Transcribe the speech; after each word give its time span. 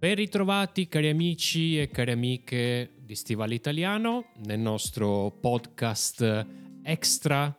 Ben 0.00 0.14
ritrovati 0.14 0.88
cari 0.88 1.10
amici 1.10 1.78
e 1.78 1.90
cari 1.90 2.12
amiche 2.12 2.94
di 3.04 3.14
Stivale 3.14 3.54
Italiano 3.54 4.32
nel 4.46 4.58
nostro 4.58 5.30
podcast 5.30 6.46
extra 6.82 7.54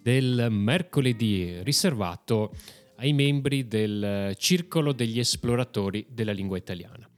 del 0.00 0.46
mercoledì 0.48 1.60
riservato 1.64 2.54
ai 2.98 3.12
membri 3.12 3.66
del 3.66 4.32
Circolo 4.38 4.92
degli 4.92 5.18
Esploratori 5.18 6.06
della 6.08 6.30
Lingua 6.30 6.56
Italiana. 6.56 7.10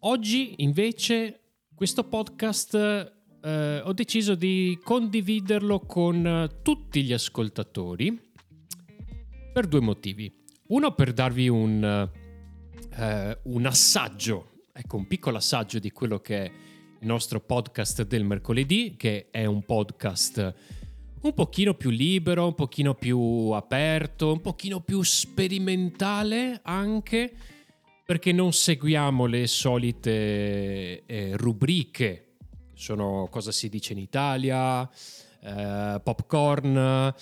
Oggi 0.00 0.54
invece 0.56 1.42
questo 1.72 2.02
podcast 2.02 2.74
eh, 2.74 3.80
ho 3.84 3.92
deciso 3.92 4.34
di 4.34 4.76
condividerlo 4.82 5.78
con 5.78 6.50
tutti 6.64 7.04
gli 7.04 7.12
ascoltatori 7.12 8.20
per 9.52 9.68
due 9.68 9.80
motivi. 9.80 10.34
Uno 10.66 10.92
per 10.94 11.12
darvi 11.12 11.48
un 11.48 12.17
eh, 12.98 13.38
un 13.44 13.66
assaggio, 13.66 14.64
ecco 14.72 14.96
un 14.96 15.06
piccolo 15.06 15.36
assaggio 15.36 15.78
di 15.78 15.90
quello 15.92 16.20
che 16.20 16.44
è 16.44 16.50
il 17.00 17.06
nostro 17.06 17.40
podcast 17.40 18.04
del 18.04 18.24
mercoledì, 18.24 18.96
che 18.96 19.28
è 19.30 19.44
un 19.44 19.62
podcast 19.64 20.54
un 21.20 21.34
pochino 21.34 21.74
più 21.74 21.90
libero, 21.90 22.46
un 22.46 22.54
pochino 22.54 22.94
più 22.94 23.18
aperto, 23.52 24.32
un 24.32 24.40
pochino 24.40 24.80
più 24.80 25.02
sperimentale 25.02 26.60
anche, 26.62 27.32
perché 28.04 28.32
non 28.32 28.52
seguiamo 28.52 29.26
le 29.26 29.46
solite 29.46 31.04
eh, 31.06 31.36
rubriche, 31.36 32.36
sono 32.74 33.28
cosa 33.30 33.52
si 33.52 33.68
dice 33.68 33.92
in 33.92 33.98
Italia, 33.98 34.88
eh, 35.40 36.00
popcorn, 36.02 37.14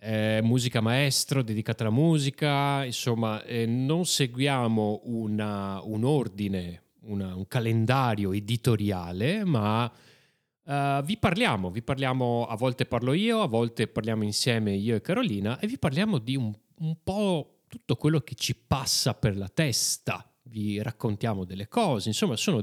eh, 0.00 0.40
musica 0.42 0.80
maestro 0.80 1.42
dedicata 1.42 1.84
alla 1.84 1.92
musica, 1.92 2.84
insomma 2.84 3.42
eh, 3.44 3.66
non 3.66 4.06
seguiamo 4.06 5.02
una, 5.04 5.80
un 5.82 6.04
ordine, 6.04 6.82
una, 7.02 7.34
un 7.34 7.46
calendario 7.48 8.32
editoriale, 8.32 9.44
ma 9.44 9.84
uh, 9.84 11.02
vi 11.02 11.16
parliamo, 11.16 11.70
vi 11.70 11.82
parliamo, 11.82 12.46
a 12.46 12.56
volte 12.56 12.86
parlo 12.86 13.12
io, 13.12 13.42
a 13.42 13.48
volte 13.48 13.88
parliamo 13.88 14.24
insieme 14.24 14.72
io 14.74 14.94
e 14.94 15.00
Carolina 15.00 15.58
e 15.58 15.66
vi 15.66 15.78
parliamo 15.78 16.18
di 16.18 16.36
un, 16.36 16.52
un 16.78 16.96
po' 17.02 17.62
tutto 17.66 17.96
quello 17.96 18.20
che 18.20 18.34
ci 18.34 18.54
passa 18.54 19.14
per 19.14 19.36
la 19.36 19.48
testa, 19.48 20.30
vi 20.44 20.80
raccontiamo 20.80 21.44
delle 21.44 21.68
cose, 21.68 22.08
insomma 22.08 22.36
sono 22.36 22.62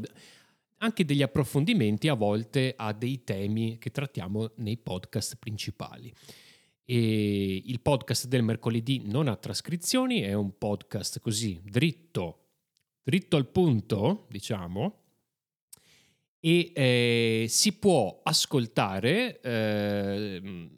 anche 0.77 1.05
degli 1.05 1.21
approfondimenti 1.21 2.07
a 2.07 2.13
volte 2.13 2.73
a 2.75 2.93
dei 2.93 3.23
temi 3.23 3.77
che 3.77 3.91
trattiamo 3.91 4.51
nei 4.57 4.77
podcast 4.77 5.37
principali. 5.37 6.13
E 6.85 7.63
il 7.65 7.79
podcast 7.81 8.27
del 8.27 8.43
mercoledì 8.43 9.01
non 9.05 9.27
ha 9.27 9.35
trascrizioni, 9.35 10.21
è 10.21 10.33
un 10.33 10.57
podcast 10.57 11.19
così 11.19 11.59
dritto, 11.63 12.39
dritto 13.03 13.37
al 13.37 13.47
punto, 13.47 14.27
diciamo, 14.29 15.01
e 16.39 16.71
eh, 16.75 17.45
si 17.49 17.73
può 17.73 18.21
ascoltare 18.21 19.41
eh, 19.41 20.69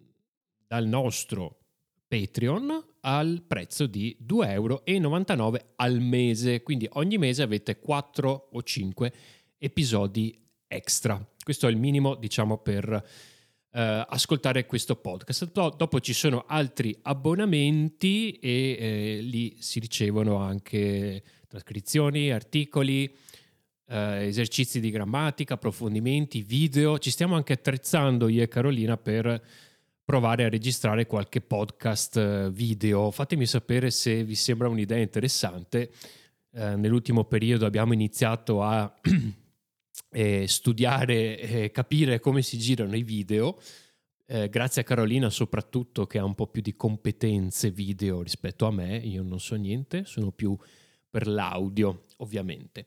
dal 0.66 0.88
nostro 0.88 1.58
Patreon 2.08 2.86
al 3.02 3.44
prezzo 3.46 3.86
di 3.86 4.18
2,99 4.26 4.50
euro 4.50 4.84
al 5.76 6.00
mese, 6.00 6.64
quindi 6.64 6.88
ogni 6.94 7.18
mese 7.18 7.42
avete 7.42 7.80
4 7.80 8.50
o 8.54 8.64
5 8.64 9.14
episodi 9.58 10.42
extra. 10.68 11.22
Questo 11.44 11.68
è 11.68 11.70
il 11.70 11.78
minimo, 11.78 12.16
diciamo, 12.16 12.60
per 12.60 13.06
Uh, 13.70 14.02
ascoltare 14.08 14.66
questo 14.66 14.96
podcast. 14.96 15.52
dopo 15.52 16.00
ci 16.00 16.14
sono 16.14 16.46
altri 16.48 16.98
abbonamenti 17.04 18.32
e 18.32 18.78
eh, 18.80 19.20
lì 19.22 19.58
si 19.60 19.80
ricevono 19.80 20.38
anche 20.38 21.22
trascrizioni, 21.48 22.32
articoli, 22.32 23.14
uh, 23.88 23.94
esercizi 23.94 24.80
di 24.80 24.90
grammatica, 24.90 25.56
approfondimenti, 25.56 26.42
video. 26.42 26.98
Ci 26.98 27.12
stiamo 27.12 27.36
anche 27.36 27.54
attrezzando 27.54 28.28
io 28.28 28.42
e 28.42 28.48
Carolina 28.48 28.98
per 28.98 29.42
provare 30.08 30.46
a 30.46 30.50
registrare 30.50 31.06
qualche 31.06 31.42
podcast 31.42 32.16
eh, 32.16 32.50
video. 32.50 33.12
Fatemi 33.12 33.46
sapere 33.46 33.92
se 33.92 34.24
vi 34.24 34.36
sembra 34.36 34.70
un'idea 34.70 35.00
interessante. 35.00 35.92
Uh, 36.52 36.78
nell'ultimo 36.78 37.26
periodo 37.26 37.66
abbiamo 37.66 37.92
iniziato 37.92 38.64
a 38.64 38.90
eh, 40.12 40.48
studiare 40.48 41.40
e 41.40 41.72
capire 41.72 42.20
come 42.20 42.42
si 42.42 42.58
girano 42.58 42.96
i 42.96 43.04
video. 43.04 43.60
Eh, 44.26 44.50
grazie 44.50 44.82
a 44.82 44.86
Carolina 44.86 45.30
soprattutto 45.30 46.06
che 46.06 46.18
ha 46.18 46.24
un 46.24 46.36
po' 46.36 46.48
più 46.48 46.62
di 46.62 46.76
competenze 46.76 47.72
video 47.72 48.22
rispetto 48.22 48.66
a 48.66 48.72
me, 48.72 48.98
io 48.98 49.24
non 49.24 49.40
so 49.40 49.56
niente, 49.56 50.04
sono 50.06 50.32
più 50.32 50.58
per 51.10 51.28
l'audio 51.28 52.04
ovviamente. 52.18 52.86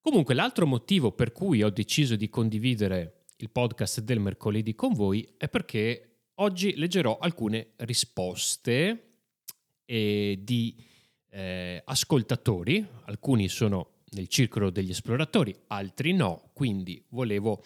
Comunque 0.00 0.34
l'altro 0.34 0.66
motivo 0.66 1.12
per 1.12 1.32
cui 1.32 1.62
ho 1.62 1.70
deciso 1.70 2.16
di 2.16 2.28
condividere 2.28 3.24
il 3.36 3.50
podcast 3.50 4.00
del 4.00 4.18
mercoledì 4.18 4.74
con 4.74 4.92
voi 4.92 5.34
è 5.36 5.48
perché 5.48 6.22
oggi 6.36 6.74
leggerò 6.76 7.18
alcune 7.18 7.72
risposte 7.76 9.12
eh, 9.84 10.38
di 10.42 10.74
eh, 11.30 11.82
ascoltatori, 11.84 12.86
alcuni 13.04 13.48
sono 13.48 13.99
nel 14.10 14.28
circolo 14.28 14.70
degli 14.70 14.90
esploratori, 14.90 15.54
altri 15.68 16.12
no, 16.12 16.50
quindi 16.52 17.02
volevo 17.10 17.62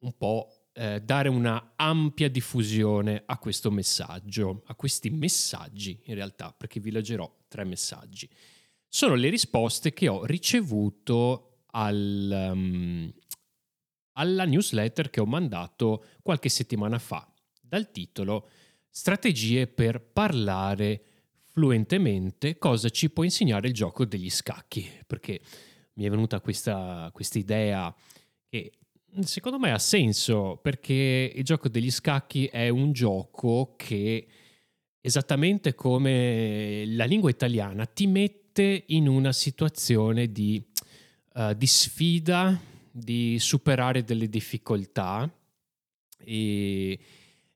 un 0.00 0.16
po' 0.16 0.66
eh, 0.72 1.00
dare 1.00 1.28
una 1.28 1.72
ampia 1.76 2.28
diffusione 2.28 3.22
a 3.26 3.38
questo 3.38 3.70
messaggio, 3.70 4.62
a 4.66 4.74
questi 4.74 5.10
messaggi 5.10 6.00
in 6.04 6.14
realtà, 6.14 6.54
perché 6.56 6.80
vi 6.80 6.90
leggerò 6.90 7.30
tre 7.48 7.64
messaggi. 7.64 8.28
Sono 8.88 9.14
le 9.14 9.28
risposte 9.28 9.92
che 9.92 10.08
ho 10.08 10.24
ricevuto 10.24 11.64
al, 11.72 12.50
um, 12.52 13.12
alla 14.12 14.44
newsletter 14.44 15.10
che 15.10 15.20
ho 15.20 15.26
mandato 15.26 16.04
qualche 16.22 16.48
settimana 16.48 16.98
fa, 16.98 17.30
dal 17.60 17.90
titolo 17.90 18.48
Strategie 18.88 19.68
per 19.68 20.00
parlare 20.00 21.04
fluentemente, 21.52 22.58
cosa 22.58 22.88
ci 22.88 23.10
può 23.10 23.22
insegnare 23.22 23.68
il 23.68 23.74
gioco 23.74 24.04
degli 24.04 24.30
scacchi, 24.30 24.88
perché 25.06 25.40
mi 25.94 26.04
è 26.04 26.10
venuta 26.10 26.40
questa, 26.40 27.12
idea 27.34 27.94
che 28.48 28.72
secondo 29.20 29.58
me 29.58 29.72
ha 29.72 29.78
senso 29.78 30.58
perché 30.62 31.32
il 31.34 31.44
gioco 31.44 31.68
degli 31.68 31.90
scacchi 31.90 32.46
è 32.46 32.68
un 32.68 32.92
gioco 32.92 33.74
che 33.76 34.26
esattamente 35.00 35.74
come 35.74 36.84
la 36.86 37.04
lingua 37.04 37.30
italiana 37.30 37.86
ti 37.86 38.06
mette 38.06 38.84
in 38.88 39.08
una 39.08 39.32
situazione 39.32 40.30
di, 40.30 40.62
uh, 41.34 41.54
di 41.54 41.66
sfida, 41.66 42.60
di 42.90 43.38
superare 43.38 44.04
delle 44.04 44.28
difficoltà. 44.28 45.32
E, 46.22 46.98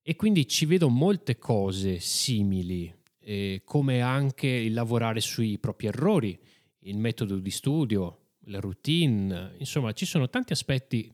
e 0.03 0.16
quindi 0.16 0.47
ci 0.49 0.66
vedo 0.66 0.89
molte 0.89 1.39
cose 1.39 1.99
simili, 1.99 2.93
eh, 3.21 3.62
come 3.65 4.01
anche 4.01 4.47
il 4.47 4.72
lavorare 4.72 5.21
sui 5.21 5.59
propri 5.59 5.87
errori, 5.87 6.39
il 6.81 6.99
metodo 6.99 7.39
di 7.39 7.51
studio, 7.51 8.24
la 8.47 8.60
routine, 8.60 9.55
insomma 9.59 9.93
ci 9.93 10.06
sono 10.06 10.28
tanti 10.28 10.53
aspetti 10.53 11.12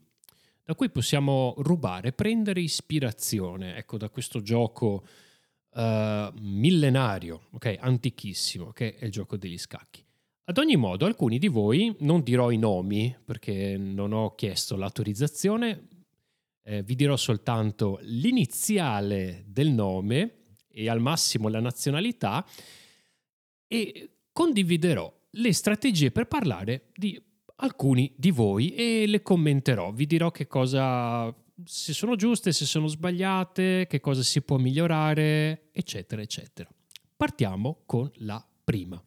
da 0.64 0.74
cui 0.74 0.90
possiamo 0.90 1.54
rubare, 1.58 2.12
prendere 2.12 2.60
ispirazione, 2.60 3.76
ecco, 3.76 3.98
da 3.98 4.08
questo 4.08 4.40
gioco 4.40 5.04
uh, 5.70 5.80
millenario, 6.40 7.48
ok, 7.50 7.76
antichissimo, 7.80 8.70
che 8.70 8.94
è 8.94 9.04
il 9.04 9.10
gioco 9.10 9.36
degli 9.36 9.58
scacchi. 9.58 10.04
Ad 10.44 10.58
ogni 10.58 10.76
modo, 10.76 11.06
alcuni 11.06 11.38
di 11.38 11.48
voi, 11.48 11.94
non 12.00 12.22
dirò 12.22 12.50
i 12.50 12.56
nomi 12.56 13.16
perché 13.24 13.76
non 13.76 14.12
ho 14.12 14.34
chiesto 14.36 14.76
l'autorizzazione, 14.76 15.88
eh, 16.62 16.82
vi 16.82 16.94
dirò 16.94 17.16
soltanto 17.16 17.98
l'iniziale 18.02 19.44
del 19.46 19.70
nome 19.70 20.54
e 20.68 20.88
al 20.88 21.00
massimo 21.00 21.48
la 21.48 21.60
nazionalità 21.60 22.46
e 23.66 24.10
condividerò 24.32 25.19
le 25.30 25.52
strategie 25.52 26.10
per 26.10 26.26
parlare 26.26 26.90
di 26.94 27.20
alcuni 27.56 28.12
di 28.16 28.30
voi 28.30 28.74
e 28.74 29.06
le 29.06 29.22
commenterò. 29.22 29.92
Vi 29.92 30.06
dirò 30.06 30.30
che 30.30 30.46
cosa, 30.46 31.34
se 31.64 31.92
sono 31.92 32.16
giuste, 32.16 32.52
se 32.52 32.64
sono 32.64 32.86
sbagliate, 32.86 33.86
che 33.88 34.00
cosa 34.00 34.22
si 34.22 34.42
può 34.42 34.56
migliorare, 34.56 35.68
eccetera, 35.72 36.22
eccetera. 36.22 36.68
Partiamo 37.16 37.82
con 37.86 38.10
la 38.16 38.44
prima. 38.64 39.02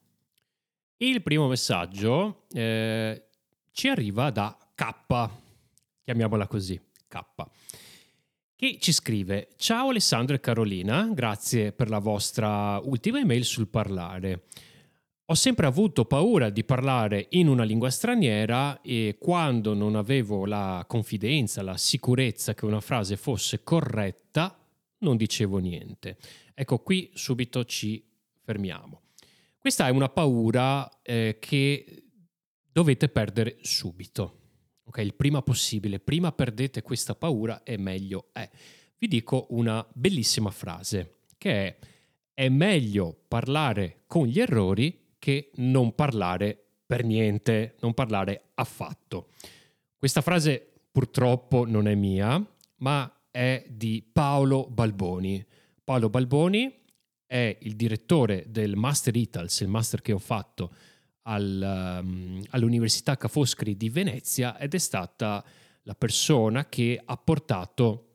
Il 0.97 1.21
primo 1.21 1.47
messaggio 1.47 2.45
eh, 2.51 3.29
ci 3.71 3.87
arriva 3.87 4.29
da 4.29 4.57
K, 4.75 5.29
chiamiamola 6.01 6.47
così, 6.47 6.79
K, 7.07 7.19
che 8.55 8.77
ci 8.79 8.93
scrive 8.93 9.49
Ciao 9.57 9.89
Alessandro 9.89 10.35
e 10.35 10.39
Carolina, 10.39 11.09
grazie 11.11 11.73
per 11.73 11.89
la 11.89 11.99
vostra 11.99 12.79
ultima 12.83 13.19
email 13.19 13.43
sul 13.43 13.67
parlare. 13.67 14.43
Ho 15.27 15.35
sempre 15.35 15.65
avuto 15.65 16.03
paura 16.03 16.49
di 16.49 16.65
parlare 16.65 17.27
in 17.29 17.47
una 17.47 17.63
lingua 17.63 17.89
straniera 17.89 18.81
e 18.81 19.15
quando 19.17 19.73
non 19.73 19.95
avevo 19.95 20.45
la 20.45 20.83
confidenza, 20.85 21.61
la 21.61 21.77
sicurezza 21.77 22.53
che 22.53 22.65
una 22.65 22.81
frase 22.81 23.15
fosse 23.15 23.63
corretta, 23.63 24.59
non 24.99 25.15
dicevo 25.15 25.59
niente. 25.59 26.17
Ecco, 26.53 26.79
qui 26.79 27.09
subito 27.13 27.63
ci 27.63 28.05
fermiamo. 28.41 29.01
Questa 29.57 29.87
è 29.87 29.91
una 29.91 30.09
paura 30.09 31.01
eh, 31.01 31.37
che 31.39 32.03
dovete 32.69 33.07
perdere 33.07 33.59
subito. 33.61 34.39
Ok, 34.83 34.97
il 34.97 35.13
prima 35.13 35.41
possibile, 35.41 36.01
prima 36.01 36.33
perdete 36.33 36.81
questa 36.81 37.15
paura 37.15 37.63
e 37.63 37.77
meglio 37.77 38.27
è. 38.33 38.49
Vi 38.97 39.07
dico 39.07 39.47
una 39.51 39.87
bellissima 39.93 40.51
frase 40.51 41.19
che 41.37 41.51
è 41.51 41.77
è 42.33 42.49
meglio 42.49 43.15
parlare 43.27 44.03
con 44.07 44.25
gli 44.25 44.39
errori 44.39 45.02
che 45.23 45.51
non 45.55 45.95
parlare 45.95 46.61
per 46.85 47.05
niente, 47.05 47.77
non 47.79 47.93
parlare 47.93 48.49
affatto. 48.55 49.29
Questa 49.95 50.19
frase 50.19 50.81
purtroppo 50.91 51.65
non 51.65 51.87
è 51.87 51.95
mia, 51.95 52.45
ma 52.79 53.09
è 53.31 53.63
di 53.69 54.05
Paolo 54.11 54.67
Balboni. 54.69 55.41
Paolo 55.81 56.09
Balboni 56.09 56.81
è 57.25 57.57
il 57.61 57.77
direttore 57.77 58.43
del 58.49 58.75
Master 58.75 59.15
Itals, 59.15 59.61
il 59.61 59.69
master 59.69 60.01
che 60.01 60.11
ho 60.11 60.19
fatto 60.19 60.73
al, 61.21 62.01
um, 62.03 62.43
all'Università 62.49 63.15
Ca' 63.15 63.29
Foscari 63.29 63.77
di 63.77 63.87
Venezia 63.87 64.57
ed 64.57 64.73
è 64.73 64.77
stata 64.77 65.41
la 65.83 65.95
persona 65.95 66.65
che 66.67 67.01
ha 67.01 67.15
portato 67.15 68.12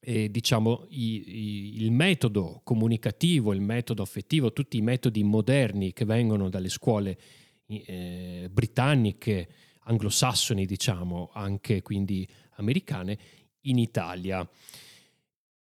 eh, 0.00 0.30
diciamo, 0.30 0.86
i, 0.88 1.22
i, 1.26 1.82
il 1.82 1.92
metodo 1.92 2.60
comunicativo, 2.64 3.52
il 3.52 3.60
metodo 3.60 4.02
affettivo, 4.02 4.52
tutti 4.52 4.78
i 4.78 4.82
metodi 4.82 5.22
moderni 5.22 5.92
che 5.92 6.04
vengono 6.04 6.48
dalle 6.48 6.70
scuole 6.70 7.18
eh, 7.66 8.48
britanniche, 8.50 9.48
anglosassoni, 9.84 10.66
diciamo, 10.66 11.30
anche 11.32 11.82
quindi 11.82 12.26
americane, 12.56 13.18
in 13.64 13.78
Italia 13.78 14.48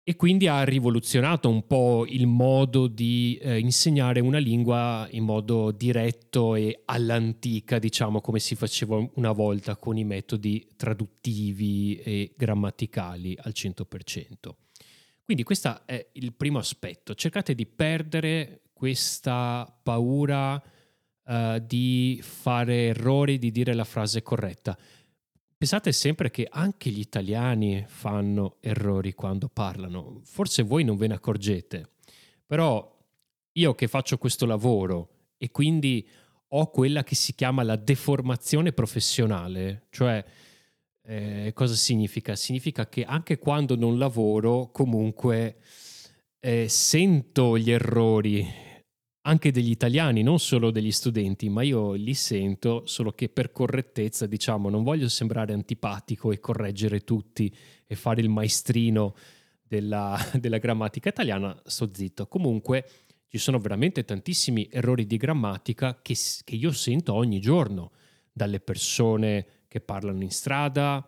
e 0.08 0.16
quindi 0.16 0.46
ha 0.46 0.64
rivoluzionato 0.64 1.50
un 1.50 1.66
po' 1.66 2.06
il 2.08 2.28
modo 2.28 2.86
di 2.86 3.40
eh, 3.42 3.58
insegnare 3.58 4.20
una 4.20 4.38
lingua 4.38 5.08
in 5.10 5.24
modo 5.24 5.72
diretto 5.72 6.54
e 6.54 6.84
all'antica, 6.86 7.80
diciamo 7.80 8.22
come 8.22 8.38
si 8.38 8.54
faceva 8.54 9.04
una 9.16 9.32
volta 9.32 9.76
con 9.78 9.98
i 9.98 10.04
metodi 10.04 10.74
traduttivi 10.76 11.96
e 11.96 12.34
grammaticali 12.38 13.36
al 13.42 13.54
100%. 13.56 13.84
Quindi 15.24 15.42
questo 15.42 15.82
è 15.88 16.08
il 16.12 16.34
primo 16.34 16.60
aspetto, 16.60 17.16
cercate 17.16 17.56
di 17.56 17.66
perdere 17.66 18.62
questa 18.74 19.76
paura 19.82 20.54
uh, 21.24 21.60
di 21.66 22.20
fare 22.22 22.90
errori, 22.90 23.40
di 23.40 23.50
dire 23.50 23.74
la 23.74 23.86
frase 23.86 24.22
corretta 24.22 24.78
Pensate 25.58 25.94
sempre 25.94 26.30
che 26.32 26.48
anche 26.50 26.90
gli 26.90 27.00
italiani 27.00 27.86
fanno 27.88 28.58
errori 28.60 29.14
quando 29.14 29.48
parlano. 29.48 30.22
Forse 30.26 30.64
voi 30.64 30.84
non 30.84 30.98
ve 30.98 31.08
ne 31.08 31.14
accorgete, 31.14 31.92
però 32.46 32.94
io 33.54 33.74
che 33.74 33.88
faccio 33.88 34.18
questo 34.18 34.46
lavoro 34.46 35.10
e 35.38 35.52
quindi 35.52 36.08
ho 36.50 36.70
quella 36.70 37.04
che 37.04 37.16
si 37.16 37.34
chiama 37.34 37.64
la 37.64 37.78
deformazione 37.78 38.74
professionale, 38.74 39.88
cioè 39.92 40.24
eh, 41.08 41.52
cosa 41.54 41.74
significa? 41.74 42.36
Significa 42.36 42.88
che 42.90 43.04
anche 43.04 43.38
quando 43.38 43.76
non 43.76 43.98
lavoro 43.98 44.70
comunque 44.72 45.58
eh, 46.40 46.68
sento 46.68 47.58
gli 47.58 47.72
errori 47.72 48.65
anche 49.28 49.52
degli 49.52 49.72
italiani, 49.72 50.22
non 50.22 50.40
solo 50.40 50.70
degli 50.70 50.92
studenti, 50.92 51.50
ma 51.50 51.64
io 51.64 51.94
li 51.94 52.14
sento, 52.14 52.84
solo 52.86 53.12
che 53.12 53.28
per 53.28 53.52
correttezza, 53.52 54.28
diciamo, 54.28 54.70
non 54.70 54.84
voglio 54.84 55.10
sembrare 55.10 55.54
antipatico 55.54 56.32
e 56.32 56.40
correggere 56.40 57.02
tutti 57.02 57.54
e 57.88 57.96
fare 57.96 58.22
il 58.22 58.30
maestrino 58.30 59.16
della, 59.64 60.18
della 60.40 60.60
grammatica 60.60 61.10
italiana, 61.10 61.60
sto 61.66 61.90
zitto. 61.92 62.28
Comunque 62.28 62.88
ci 63.28 63.40
sono 63.40 63.58
veramente 63.58 64.06
tantissimi 64.06 64.70
errori 64.72 65.08
di 65.08 65.18
grammatica 65.18 66.00
che, 66.02 66.16
che 66.44 66.56
io 66.56 66.72
sento 66.72 67.14
ogni 67.14 67.40
giorno 67.40 67.92
dalle 68.32 68.60
persone 68.60 69.46
che 69.68 69.82
parlano 69.82 70.22
in 70.22 70.32
strada, 70.32 71.08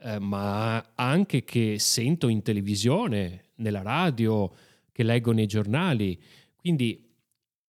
eh, 0.00 0.18
ma 0.18 0.92
anche 0.94 1.44
che 1.44 1.76
sento 1.78 2.28
in 2.28 2.40
televisione, 2.42 3.50
nella 3.56 3.82
radio, 3.82 4.50
che 4.90 5.02
leggo 5.02 5.32
nei 5.32 5.46
giornali. 5.46 6.18
Quindi 6.56 7.07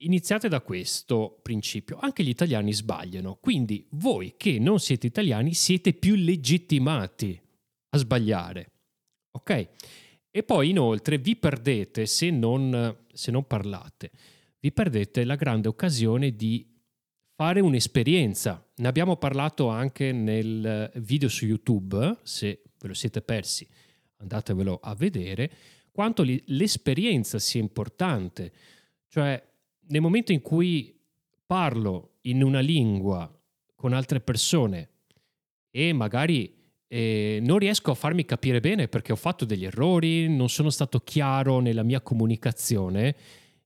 Iniziate 0.01 0.49
da 0.49 0.61
questo 0.61 1.39
principio. 1.43 1.97
Anche 1.99 2.23
gli 2.23 2.29
italiani 2.29 2.75
sbagliano, 2.75 3.37
quindi 3.37 3.87
voi 3.93 4.35
che 4.37 4.59
non 4.59 4.79
siete 4.79 5.07
italiani 5.07 5.55
siete 5.55 5.95
più 5.95 6.15
legittimati 6.17 7.41
a 7.91 7.97
sbagliare. 7.97 8.71
Ok? 9.31 9.69
E 10.31 10.43
poi 10.43 10.69
inoltre 10.69 11.17
vi 11.17 11.35
perdete, 11.37 12.05
se 12.05 12.29
non, 12.29 12.95
se 13.11 13.31
non 13.31 13.47
parlate, 13.47 14.11
vi 14.61 14.71
perdete 14.71 15.25
la 15.25 15.35
grande 15.35 15.69
occasione 15.69 16.37
di 16.37 16.75
fare 17.35 17.61
un'esperienza. 17.61 18.63
Ne 18.77 18.89
abbiamo 18.89 19.17
parlato 19.17 19.69
anche 19.69 20.13
nel 20.13 20.91
video 20.97 21.31
su 21.31 21.47
YouTube, 21.47 22.19
se 22.23 22.65
ve 22.79 22.89
lo 22.89 22.95
siete 22.95 23.23
persi 23.23 23.67
andatevelo 24.19 24.79
a 24.83 24.95
vedere, 24.95 25.51
quanto 25.91 26.23
l'esperienza 26.23 27.39
sia 27.39 27.61
importante. 27.61 28.53
Cioè 29.09 29.43
nel 29.89 30.01
momento 30.01 30.33
in 30.33 30.41
cui 30.41 30.99
parlo 31.47 32.17
in 32.23 32.43
una 32.43 32.61
lingua 32.61 33.33
con 33.75 33.93
altre 33.93 34.21
persone 34.21 34.91
e 35.71 35.93
magari 35.93 36.55
eh, 36.89 37.39
non 37.43 37.59
riesco 37.59 37.91
a 37.91 37.95
farmi 37.95 38.25
capire 38.25 38.61
bene 38.61 38.89
perché 38.89 39.13
ho 39.13 39.17
fatto 39.17 39.45
degli 39.45 39.65
errori, 39.65 40.29
non 40.29 40.49
sono 40.49 40.71
stato 40.71 41.01
chiaro 41.01 41.61
nella 41.61 41.83
mia 41.83 42.01
comunicazione, 42.01 43.17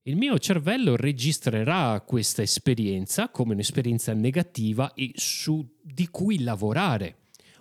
il 0.03 0.15
mio 0.15 0.37
cervello 0.39 0.95
registrerà 0.95 2.01
questa 2.01 2.41
esperienza 2.41 3.29
come 3.29 3.53
un'esperienza 3.53 4.13
negativa 4.13 4.93
e 4.93 5.11
su 5.15 5.77
di 5.79 6.07
cui 6.07 6.41
lavorare. 6.41 7.17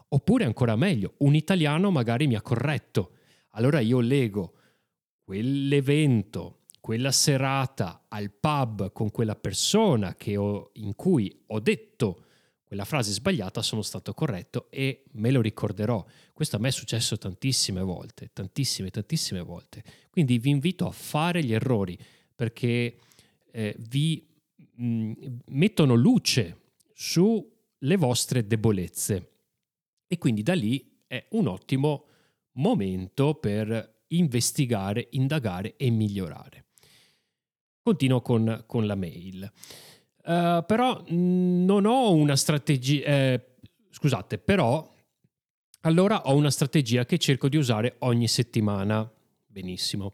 Oppure 0.09 0.45
ancora 0.45 0.75
meglio, 0.75 1.15
un 1.19 1.35
italiano 1.35 1.91
magari 1.91 2.27
mi 2.27 2.35
ha 2.35 2.43
corretto. 2.43 3.13
Allora 3.51 3.81
io 3.81 4.01
leggo 4.01 4.55
quell'evento 5.23 6.60
quella 6.81 7.13
serata 7.13 8.07
al 8.09 8.31
pub 8.33 8.93
con 8.93 9.11
quella 9.11 9.37
persona 9.37 10.17
ho, 10.37 10.71
in 10.75 10.95
cui 10.95 11.43
ho 11.47 11.61
detto 11.61 12.25
quella 12.71 12.85
frase 12.85 13.11
sbagliata 13.11 13.63
sono 13.63 13.83
stato 13.83 14.15
corretto 14.15 14.69
e 14.71 15.03
me 15.15 15.33
lo 15.33 15.41
ricorderò. 15.41 16.05
Questo 16.33 16.57
a 16.57 16.59
me 16.61 16.69
è 16.69 16.71
successo 16.71 17.19
tantissime 17.19 17.81
volte, 17.81 18.31
tantissime, 18.33 18.91
tantissime 18.91 19.41
volte. 19.41 19.83
Quindi 20.09 20.39
vi 20.39 20.51
invito 20.51 20.87
a 20.87 20.93
fare 20.93 21.43
gli 21.43 21.53
errori 21.53 21.99
perché 22.35 22.97
eh, 23.51 23.77
vi 23.89 24.25
mh, 24.57 24.85
mm, 24.85 25.13
mettono 25.47 25.95
luce 25.95 26.59
sulle 26.95 27.97
vostre 27.97 28.47
debolezze 28.47 29.31
e 30.07 30.19
quindi 30.19 30.43
da 30.43 30.55
lì 30.55 31.03
è 31.09 31.27
un 31.31 31.49
ottimo 31.49 32.07
momento 32.53 33.35
per 33.35 34.05
investigare, 34.09 35.09
indagare 35.11 35.75
e 35.77 35.91
migliorare. 35.91 36.67
Continuo 37.91 38.21
con, 38.21 38.63
con 38.69 38.87
la 38.87 38.95
mail. 38.95 39.51
Uh, 40.25 40.65
però 40.65 41.03
non 41.09 41.87
ho 41.87 42.13
una 42.13 42.37
strategia, 42.37 43.05
eh, 43.05 43.47
scusate, 43.91 44.39
però 44.39 44.89
allora 45.81 46.29
ho 46.29 46.37
una 46.37 46.53
strategia 46.53 47.05
che 47.05 47.19
cerco 47.19 47.49
di 47.49 47.57
usare 47.57 47.97
ogni 48.01 48.29
settimana. 48.29 49.11
Benissimo. 49.45 50.13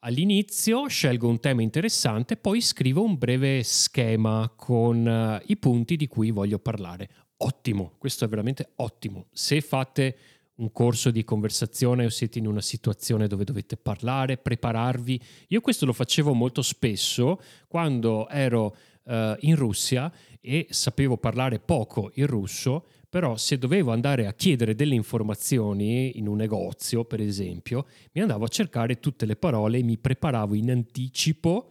All'inizio 0.00 0.86
scelgo 0.86 1.26
un 1.26 1.40
tema 1.40 1.62
interessante, 1.62 2.36
poi 2.36 2.60
scrivo 2.60 3.02
un 3.02 3.16
breve 3.16 3.62
schema 3.62 4.52
con 4.54 5.06
uh, 5.06 5.42
i 5.46 5.56
punti 5.56 5.96
di 5.96 6.06
cui 6.06 6.30
voglio 6.30 6.58
parlare. 6.58 7.08
Ottimo, 7.38 7.94
questo 7.96 8.26
è 8.26 8.28
veramente 8.28 8.72
ottimo. 8.76 9.28
Se 9.32 9.62
fate 9.62 10.16
un 10.56 10.70
corso 10.70 11.10
di 11.10 11.24
conversazione 11.24 12.04
o 12.04 12.10
siete 12.10 12.38
in 12.38 12.46
una 12.46 12.60
situazione 12.60 13.26
dove 13.26 13.44
dovete 13.44 13.76
parlare, 13.76 14.36
prepararvi. 14.36 15.20
Io 15.48 15.60
questo 15.60 15.86
lo 15.86 15.92
facevo 15.92 16.32
molto 16.32 16.62
spesso 16.62 17.40
quando 17.66 18.28
ero 18.28 18.76
uh, 19.04 19.34
in 19.40 19.56
Russia 19.56 20.12
e 20.40 20.66
sapevo 20.70 21.16
parlare 21.16 21.58
poco 21.58 22.12
il 22.14 22.26
russo, 22.26 22.86
però 23.08 23.36
se 23.36 23.58
dovevo 23.58 23.92
andare 23.92 24.26
a 24.26 24.34
chiedere 24.34 24.74
delle 24.74 24.94
informazioni 24.94 26.18
in 26.18 26.28
un 26.28 26.36
negozio, 26.36 27.04
per 27.04 27.20
esempio, 27.20 27.86
mi 28.12 28.20
andavo 28.20 28.44
a 28.44 28.48
cercare 28.48 29.00
tutte 29.00 29.26
le 29.26 29.36
parole 29.36 29.78
e 29.78 29.82
mi 29.82 29.98
preparavo 29.98 30.54
in 30.54 30.70
anticipo, 30.70 31.70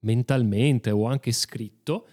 mentalmente 0.00 0.90
o 0.90 1.06
anche 1.06 1.32
scritto, 1.32 2.06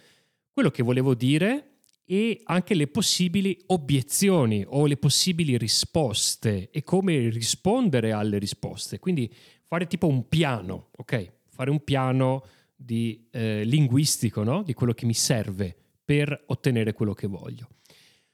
quello 0.52 0.70
che 0.70 0.82
volevo 0.82 1.14
dire 1.14 1.67
e 2.10 2.40
anche 2.44 2.72
le 2.72 2.86
possibili 2.86 3.60
obiezioni 3.66 4.64
o 4.66 4.86
le 4.86 4.96
possibili 4.96 5.58
risposte 5.58 6.70
e 6.70 6.82
come 6.82 7.28
rispondere 7.28 8.12
alle 8.12 8.38
risposte. 8.38 8.98
Quindi 8.98 9.30
fare 9.66 9.86
tipo 9.86 10.06
un 10.06 10.26
piano, 10.26 10.88
ok? 10.96 11.32
Fare 11.50 11.68
un 11.68 11.84
piano 11.84 12.46
di, 12.74 13.28
eh, 13.30 13.62
linguistico, 13.64 14.42
no? 14.42 14.62
Di 14.62 14.72
quello 14.72 14.94
che 14.94 15.04
mi 15.04 15.12
serve 15.12 15.76
per 16.02 16.44
ottenere 16.46 16.94
quello 16.94 17.12
che 17.12 17.26
voglio. 17.26 17.68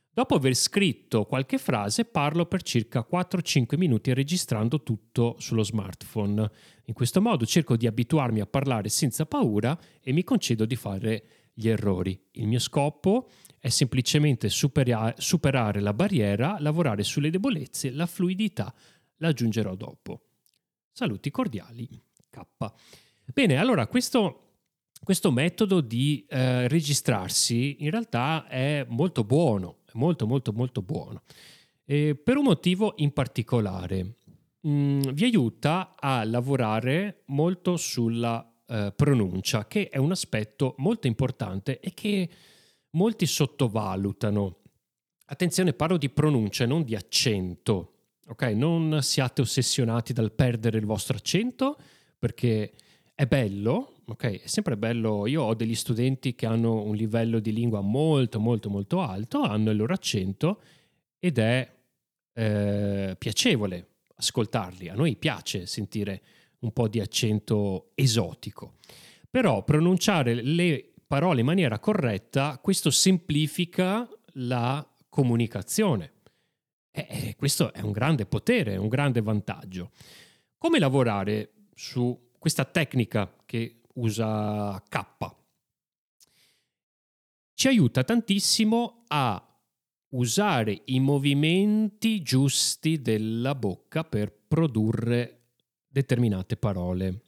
Dopo 0.08 0.36
aver 0.36 0.54
scritto 0.54 1.24
qualche 1.24 1.58
frase 1.58 2.04
parlo 2.04 2.46
per 2.46 2.62
circa 2.62 3.04
4-5 3.04 3.76
minuti 3.76 4.14
registrando 4.14 4.84
tutto 4.84 5.34
sullo 5.40 5.64
smartphone. 5.64 6.48
In 6.84 6.94
questo 6.94 7.20
modo 7.20 7.44
cerco 7.44 7.76
di 7.76 7.88
abituarmi 7.88 8.38
a 8.38 8.46
parlare 8.46 8.88
senza 8.88 9.26
paura 9.26 9.76
e 10.00 10.12
mi 10.12 10.22
concedo 10.22 10.64
di 10.64 10.76
fare 10.76 11.24
gli 11.52 11.68
errori. 11.68 12.16
Il 12.32 12.46
mio 12.46 12.58
scopo 12.58 13.28
è 13.43 13.43
semplicemente 13.70 14.48
supera- 14.48 15.14
superare 15.16 15.80
la 15.80 15.94
barriera, 15.94 16.56
lavorare 16.60 17.02
sulle 17.02 17.30
debolezze, 17.30 17.90
la 17.90 18.06
fluidità 18.06 18.74
la 19.18 19.28
aggiungerò 19.28 19.74
dopo. 19.74 20.22
Saluti 20.92 21.30
cordiali, 21.30 21.88
K. 22.30 22.40
Bene, 23.32 23.56
allora 23.56 23.86
questo, 23.86 24.58
questo 25.02 25.30
metodo 25.30 25.80
di 25.80 26.24
eh, 26.28 26.68
registrarsi 26.68 27.82
in 27.82 27.90
realtà 27.90 28.46
è 28.46 28.84
molto 28.88 29.24
buono, 29.24 29.78
è 29.86 29.92
molto 29.94 30.26
molto 30.26 30.52
molto 30.52 30.82
buono, 30.82 31.22
e 31.84 32.14
per 32.14 32.36
un 32.36 32.44
motivo 32.44 32.94
in 32.96 33.12
particolare. 33.12 34.16
Mm, 34.66 35.00
vi 35.12 35.24
aiuta 35.24 35.94
a 35.98 36.24
lavorare 36.24 37.22
molto 37.26 37.76
sulla 37.76 38.46
eh, 38.66 38.92
pronuncia, 38.94 39.66
che 39.66 39.88
è 39.88 39.98
un 39.98 40.10
aspetto 40.10 40.74
molto 40.78 41.06
importante 41.06 41.80
e 41.80 41.92
che 41.92 42.28
molti 42.94 43.26
sottovalutano. 43.26 44.56
Attenzione, 45.26 45.72
parlo 45.72 45.96
di 45.96 46.10
pronuncia, 46.10 46.66
non 46.66 46.82
di 46.82 46.94
accento. 46.94 47.90
Ok, 48.26 48.42
non 48.54 49.00
siate 49.02 49.42
ossessionati 49.42 50.12
dal 50.12 50.32
perdere 50.32 50.78
il 50.78 50.86
vostro 50.86 51.16
accento 51.16 51.76
perché 52.18 52.72
è 53.14 53.26
bello, 53.26 53.96
ok? 54.06 54.42
È 54.42 54.46
sempre 54.46 54.76
bello. 54.76 55.26
Io 55.26 55.42
ho 55.42 55.54
degli 55.54 55.74
studenti 55.74 56.34
che 56.34 56.46
hanno 56.46 56.82
un 56.82 56.94
livello 56.94 57.38
di 57.38 57.52
lingua 57.52 57.80
molto, 57.80 58.40
molto, 58.40 58.70
molto 58.70 59.00
alto, 59.00 59.42
hanno 59.42 59.70
il 59.70 59.76
loro 59.76 59.92
accento 59.92 60.60
ed 61.18 61.38
è 61.38 61.70
eh, 62.32 63.14
piacevole 63.18 63.88
ascoltarli. 64.16 64.88
A 64.88 64.94
noi 64.94 65.16
piace 65.16 65.66
sentire 65.66 66.22
un 66.60 66.72
po' 66.72 66.88
di 66.88 67.00
accento 67.00 67.90
esotico. 67.94 68.76
Però 69.28 69.62
pronunciare 69.64 70.34
le 70.34 70.93
parole 71.14 71.40
in 71.40 71.46
maniera 71.46 71.78
corretta, 71.78 72.58
questo 72.60 72.90
semplifica 72.90 74.08
la 74.32 74.84
comunicazione. 75.08 76.14
E 76.90 77.36
questo 77.36 77.72
è 77.72 77.80
un 77.82 77.92
grande 77.92 78.26
potere, 78.26 78.76
un 78.76 78.88
grande 78.88 79.22
vantaggio. 79.22 79.92
Come 80.58 80.80
lavorare 80.80 81.68
su 81.72 82.32
questa 82.36 82.64
tecnica 82.64 83.32
che 83.46 83.82
usa 83.94 84.82
K? 84.88 85.04
Ci 87.54 87.68
aiuta 87.68 88.02
tantissimo 88.02 89.04
a 89.06 89.40
usare 90.14 90.82
i 90.86 90.98
movimenti 90.98 92.22
giusti 92.22 93.00
della 93.00 93.54
bocca 93.54 94.02
per 94.02 94.36
produrre 94.48 95.50
determinate 95.86 96.56
parole. 96.56 97.20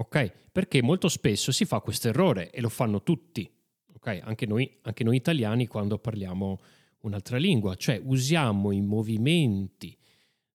Ok? 0.00 0.50
Perché 0.52 0.82
molto 0.82 1.08
spesso 1.08 1.52
si 1.52 1.64
fa 1.64 1.80
questo 1.80 2.08
errore 2.08 2.50
e 2.50 2.60
lo 2.60 2.68
fanno 2.68 3.02
tutti. 3.02 3.50
Ok? 3.94 4.20
Anche 4.22 4.46
noi, 4.46 4.78
anche 4.82 5.04
noi 5.04 5.16
italiani 5.16 5.66
quando 5.66 5.98
parliamo 5.98 6.60
un'altra 7.00 7.36
lingua, 7.36 7.74
cioè 7.74 8.00
usiamo 8.02 8.72
i 8.72 8.80
movimenti 8.80 9.96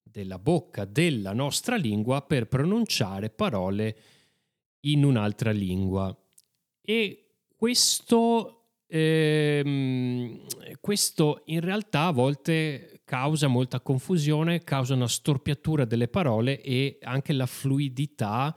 della 0.02 0.40
bocca 0.40 0.86
della 0.86 1.34
nostra 1.34 1.76
lingua 1.76 2.22
per 2.22 2.48
pronunciare 2.48 3.30
parole 3.30 3.98
in 4.82 5.04
un'altra 5.04 5.52
lingua. 5.52 6.16
E 6.82 7.36
questo, 7.56 8.68
ehm, 8.88 10.46
questo 10.80 11.42
in 11.46 11.60
realtà 11.62 12.06
a 12.06 12.12
volte 12.12 13.02
causa 13.04 13.48
molta 13.48 13.82
confusione, 13.82 14.64
causa 14.64 14.94
una 14.94 15.08
storpiatura 15.08 15.84
delle 15.84 16.08
parole 16.08 16.62
e 16.62 17.00
anche 17.02 17.34
la 17.34 17.46
fluidità 17.46 18.56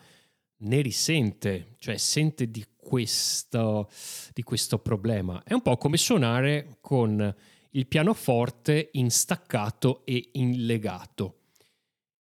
ne 0.59 0.81
risente, 0.81 1.75
cioè 1.79 1.97
sente 1.97 2.51
di 2.51 2.65
questo, 2.77 3.91
di 4.33 4.43
questo 4.43 4.79
problema. 4.79 5.43
È 5.43 5.53
un 5.53 5.63
po' 5.63 5.77
come 5.77 5.97
suonare 5.97 6.79
con 6.81 7.35
il 7.71 7.87
pianoforte 7.87 8.91
in 8.93 9.11
staccato 9.11 10.05
e 10.05 10.31
in 10.33 10.65
legato. 10.65 11.41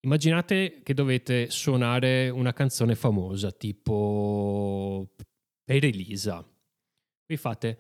Immaginate 0.01 0.81
che 0.83 0.95
dovete 0.95 1.51
suonare 1.51 2.29
una 2.29 2.53
canzone 2.53 2.95
famosa 2.95 3.51
tipo 3.51 5.15
per 5.65 5.85
Elisa. 5.85 6.47
Vi 7.27 7.37
fate 7.37 7.79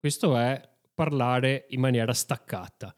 questo 0.00 0.36
è 0.36 0.75
parlare 0.96 1.66
in 1.68 1.80
maniera 1.80 2.12
staccata. 2.12 2.92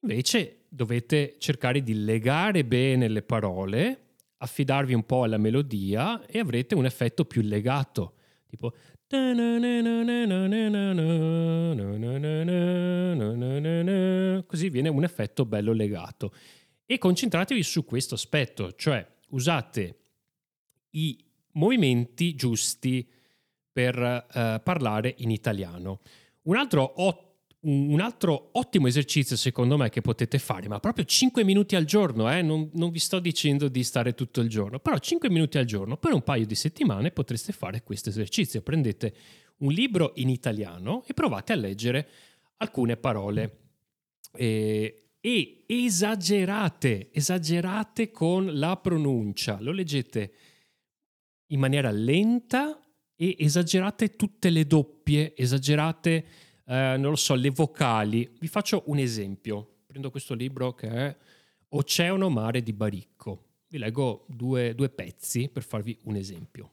Invece 0.00 0.66
dovete 0.68 1.34
cercare 1.38 1.82
di 1.82 2.04
legare 2.04 2.64
bene 2.64 3.08
le 3.08 3.22
parole, 3.22 4.14
affidarvi 4.38 4.94
un 4.94 5.04
po' 5.04 5.24
alla 5.24 5.36
melodia 5.36 6.24
e 6.26 6.38
avrete 6.38 6.74
un 6.74 6.86
effetto 6.86 7.24
più 7.24 7.42
legato, 7.42 8.14
tipo 8.46 8.72
così 14.46 14.68
viene 14.70 14.88
un 14.88 15.04
effetto 15.04 15.44
bello 15.44 15.72
legato. 15.72 16.32
E 16.84 16.98
concentratevi 16.98 17.62
su 17.62 17.84
questo 17.84 18.14
aspetto, 18.14 18.72
cioè 18.74 19.04
usate 19.30 19.98
i 20.90 21.24
movimenti 21.52 22.34
giusti 22.34 23.08
per 23.72 23.98
uh, 23.98 24.62
parlare 24.62 25.14
in 25.18 25.30
italiano. 25.30 26.00
Un 26.46 26.56
altro, 26.56 26.92
ot- 27.02 27.24
un 27.60 28.00
altro, 28.00 28.50
ottimo 28.52 28.86
esercizio 28.86 29.36
secondo 29.36 29.76
me 29.76 29.88
che 29.90 30.00
potete 30.00 30.38
fare, 30.38 30.68
ma 30.68 30.78
proprio 30.78 31.04
5 31.04 31.42
minuti 31.42 31.74
al 31.74 31.84
giorno, 31.84 32.30
eh? 32.32 32.40
non, 32.40 32.70
non, 32.74 32.90
vi 32.90 33.00
sto 33.00 33.18
dicendo 33.18 33.68
di 33.68 33.82
stare 33.82 34.14
tutto 34.14 34.40
il 34.40 34.48
giorno, 34.48 34.78
però 34.78 34.96
5 34.96 35.28
minuti 35.28 35.58
al 35.58 35.64
giorno 35.64 35.96
per 35.96 36.12
un 36.12 36.22
paio 36.22 36.46
di 36.46 36.54
settimane 36.54 37.10
potreste 37.10 37.52
fare 37.52 37.82
questo 37.82 38.10
esercizio. 38.10 38.62
Prendete 38.62 39.14
un 39.58 39.72
libro 39.72 40.12
in 40.16 40.28
italiano 40.28 41.02
e 41.06 41.14
provate 41.14 41.52
a 41.52 41.56
leggere 41.56 42.08
alcune 42.58 42.96
parole. 42.96 43.58
E, 44.32 45.08
e 45.20 45.64
esagerate, 45.66 47.08
esagerate 47.12 48.12
con 48.12 48.56
la 48.56 48.76
pronuncia, 48.76 49.58
lo 49.60 49.72
leggete 49.72 50.32
in 51.46 51.58
maniera 51.58 51.90
lenta 51.90 52.80
e 53.16 53.36
esagerate 53.38 54.14
tutte 54.14 54.50
le 54.50 54.66
doppie, 54.66 55.34
esagerate, 55.34 56.26
eh, 56.66 56.96
non 56.98 57.10
lo 57.10 57.16
so, 57.16 57.34
le 57.34 57.50
vocali. 57.50 58.30
Vi 58.38 58.46
faccio 58.46 58.84
un 58.86 58.98
esempio. 58.98 59.78
Prendo 59.86 60.10
questo 60.10 60.34
libro 60.34 60.74
che 60.74 60.88
è 60.88 61.16
Oceano 61.70 62.28
Mare 62.28 62.62
di 62.62 62.72
Baricco. 62.72 63.44
Vi 63.68 63.78
leggo 63.78 64.26
due, 64.28 64.74
due 64.74 64.90
pezzi 64.90 65.48
per 65.48 65.64
farvi 65.64 65.98
un 66.02 66.16
esempio. 66.16 66.72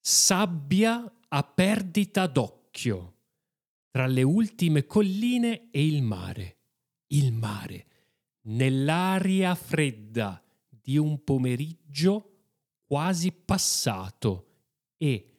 Sabbia 0.00 1.12
a 1.28 1.42
perdita 1.42 2.26
d'occhio 2.26 3.14
tra 3.90 4.06
le 4.06 4.22
ultime 4.22 4.86
colline 4.86 5.70
e 5.70 5.86
il 5.86 6.02
mare. 6.02 6.56
Il 7.08 7.32
mare, 7.32 7.86
nell'aria 8.42 9.54
fredda 9.54 10.42
di 10.68 10.96
un 10.96 11.22
pomeriggio 11.22 12.30
quasi 12.86 13.32
passato 13.32 14.46
e 14.96 15.29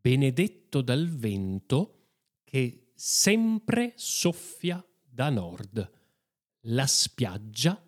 benedetto 0.00 0.80
dal 0.80 1.08
vento 1.08 1.96
che 2.44 2.92
sempre 2.94 3.92
soffia 3.96 4.84
da 5.00 5.30
nord, 5.30 5.90
la 6.64 6.86
spiaggia 6.86 7.82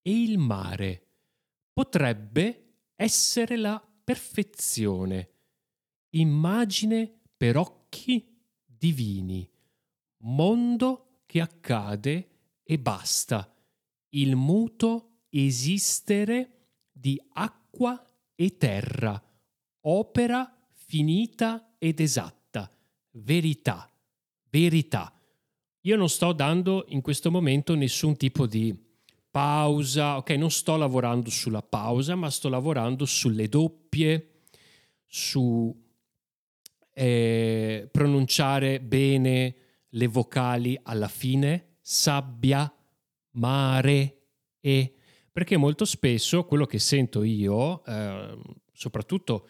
e 0.00 0.22
il 0.22 0.38
mare. 0.38 1.06
Potrebbe 1.72 2.90
essere 2.94 3.56
la 3.56 3.84
perfezione, 4.04 5.30
immagine 6.10 7.20
per 7.36 7.56
occhi 7.56 8.36
divini, 8.64 9.48
mondo 10.18 11.22
che 11.26 11.40
accade 11.40 12.28
e 12.62 12.78
basta, 12.78 13.54
il 14.10 14.34
muto 14.36 15.24
esistere 15.28 16.70
di 16.90 17.20
acqua 17.34 18.02
e 18.34 18.56
terra, 18.56 19.22
opera 19.80 20.57
finita 20.88 21.74
ed 21.76 22.00
esatta, 22.00 22.70
verità, 23.10 23.90
verità. 24.48 25.12
Io 25.82 25.96
non 25.96 26.08
sto 26.08 26.32
dando 26.32 26.86
in 26.88 27.02
questo 27.02 27.30
momento 27.30 27.74
nessun 27.74 28.16
tipo 28.16 28.46
di 28.46 28.74
pausa, 29.30 30.16
ok, 30.16 30.30
non 30.30 30.50
sto 30.50 30.76
lavorando 30.76 31.28
sulla 31.28 31.60
pausa, 31.60 32.14
ma 32.14 32.30
sto 32.30 32.48
lavorando 32.48 33.04
sulle 33.04 33.48
doppie, 33.48 34.44
su 35.06 35.74
eh, 36.94 37.88
pronunciare 37.92 38.80
bene 38.80 39.54
le 39.90 40.06
vocali 40.06 40.78
alla 40.82 41.08
fine, 41.08 41.76
sabbia, 41.80 42.72
mare 43.32 44.22
e. 44.58 44.94
Perché 45.30 45.56
molto 45.56 45.84
spesso 45.84 46.46
quello 46.46 46.66
che 46.66 46.80
sento 46.80 47.22
io, 47.22 47.84
eh, 47.84 48.36
soprattutto 48.72 49.46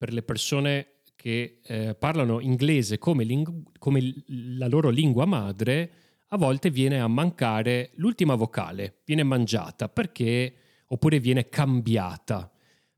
per 0.00 0.14
le 0.14 0.22
persone 0.22 1.00
che 1.14 1.58
eh, 1.62 1.94
parlano 1.94 2.40
inglese 2.40 2.96
come, 2.96 3.22
ling- 3.22 3.78
come 3.78 4.24
la 4.28 4.66
loro 4.66 4.88
lingua 4.88 5.26
madre, 5.26 5.92
a 6.28 6.38
volte 6.38 6.70
viene 6.70 6.98
a 6.98 7.06
mancare 7.06 7.90
l'ultima 7.96 8.34
vocale, 8.34 9.02
viene 9.04 9.24
mangiata 9.24 9.90
perché 9.90 10.54
oppure 10.86 11.20
viene 11.20 11.50
cambiata, 11.50 12.50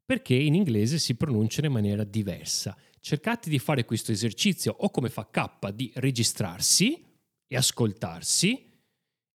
perché 0.04 0.34
in 0.34 0.54
inglese 0.54 1.00
si 1.00 1.16
pronunciano 1.16 1.66
in 1.66 1.72
maniera 1.72 2.04
diversa. 2.04 2.76
Cercate 3.00 3.50
di 3.50 3.58
fare 3.58 3.84
questo 3.84 4.12
esercizio 4.12 4.72
o 4.78 4.88
come 4.90 5.08
fa 5.08 5.28
K 5.28 5.70
di 5.72 5.90
registrarsi 5.96 7.04
e 7.48 7.56
ascoltarsi 7.56 8.70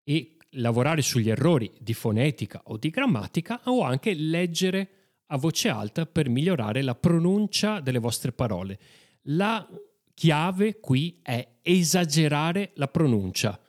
e 0.04 0.38
lavorare 0.52 1.02
sugli 1.02 1.32
errori 1.32 1.72
di 1.80 1.96
fonetica 1.96 2.62
o 2.66 2.78
di 2.78 2.92
grammatica 2.92 3.60
o 3.64 3.82
anche 3.82 4.14
leggere 4.14 4.90
a 5.28 5.38
voce 5.38 5.70
alta 5.70 6.06
per 6.06 6.30
migliorare 6.30 6.82
la 6.82 6.96
pronuncia 6.96 7.80
delle 7.80 8.00
vostre 8.00 8.32
parole. 8.32 8.80
La 9.24 9.68
chiave 10.14 10.80
qui 10.80 11.20
è 11.22 11.58
esagerare 11.62 12.72
la 12.76 12.88
pronuncia. 12.88 13.60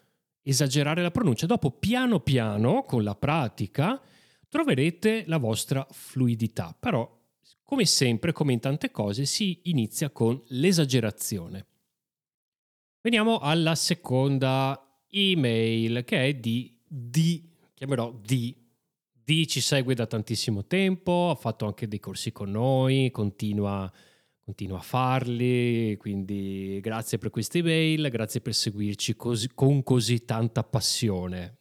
Esagerare 0.43 1.03
la 1.03 1.11
pronuncia. 1.11 1.47
Dopo, 1.47 1.71
piano 1.73 2.21
piano, 2.21 2.85
con 2.85 3.03
la 3.03 3.15
pratica, 3.15 4.01
troverete 4.49 5.25
la 5.27 5.39
vostra 5.39 5.87
fluidità. 5.91 6.77
Però, 6.79 7.11
come 7.63 7.85
sempre, 7.85 8.33
come 8.33 8.53
in 8.53 8.61
tante 8.61 8.91
cose, 8.91 9.25
si 9.25 9.61
inizia 9.65 10.11
con 10.11 10.41
l'esagerazione. 10.49 11.67
Veniamo 13.01 13.39
alla 13.39 13.75
seconda 13.75 15.01
email 15.11 16.05
che 16.05 16.27
è 16.27 16.35
di 16.35 16.77
D, 16.87 17.43
chiamerò 17.75 18.13
D. 18.13 18.66
D 19.29 19.45
ci 19.47 19.61
segue 19.61 19.97
da 19.97 20.07
tantissimo 20.07 20.67
tempo, 20.67 21.31
ha 21.31 21.35
fatto 21.35 21.67
anche 21.67 21.89
dei 21.89 21.99
corsi 21.99 22.31
con 22.31 22.49
noi, 22.49 23.11
continua, 23.11 23.93
continua 24.41 24.79
a 24.79 24.83
farli, 24.83 25.97
quindi 25.97 26.79
grazie 26.81 27.19
per 27.19 27.31
queste 27.31 27.59
email, 27.59 28.09
grazie 28.09 28.41
per 28.41 28.55
seguirci 28.55 29.17
così, 29.17 29.51
con 29.53 29.83
così 29.83 30.25
tanta 30.25 30.63
passione. 30.63 31.57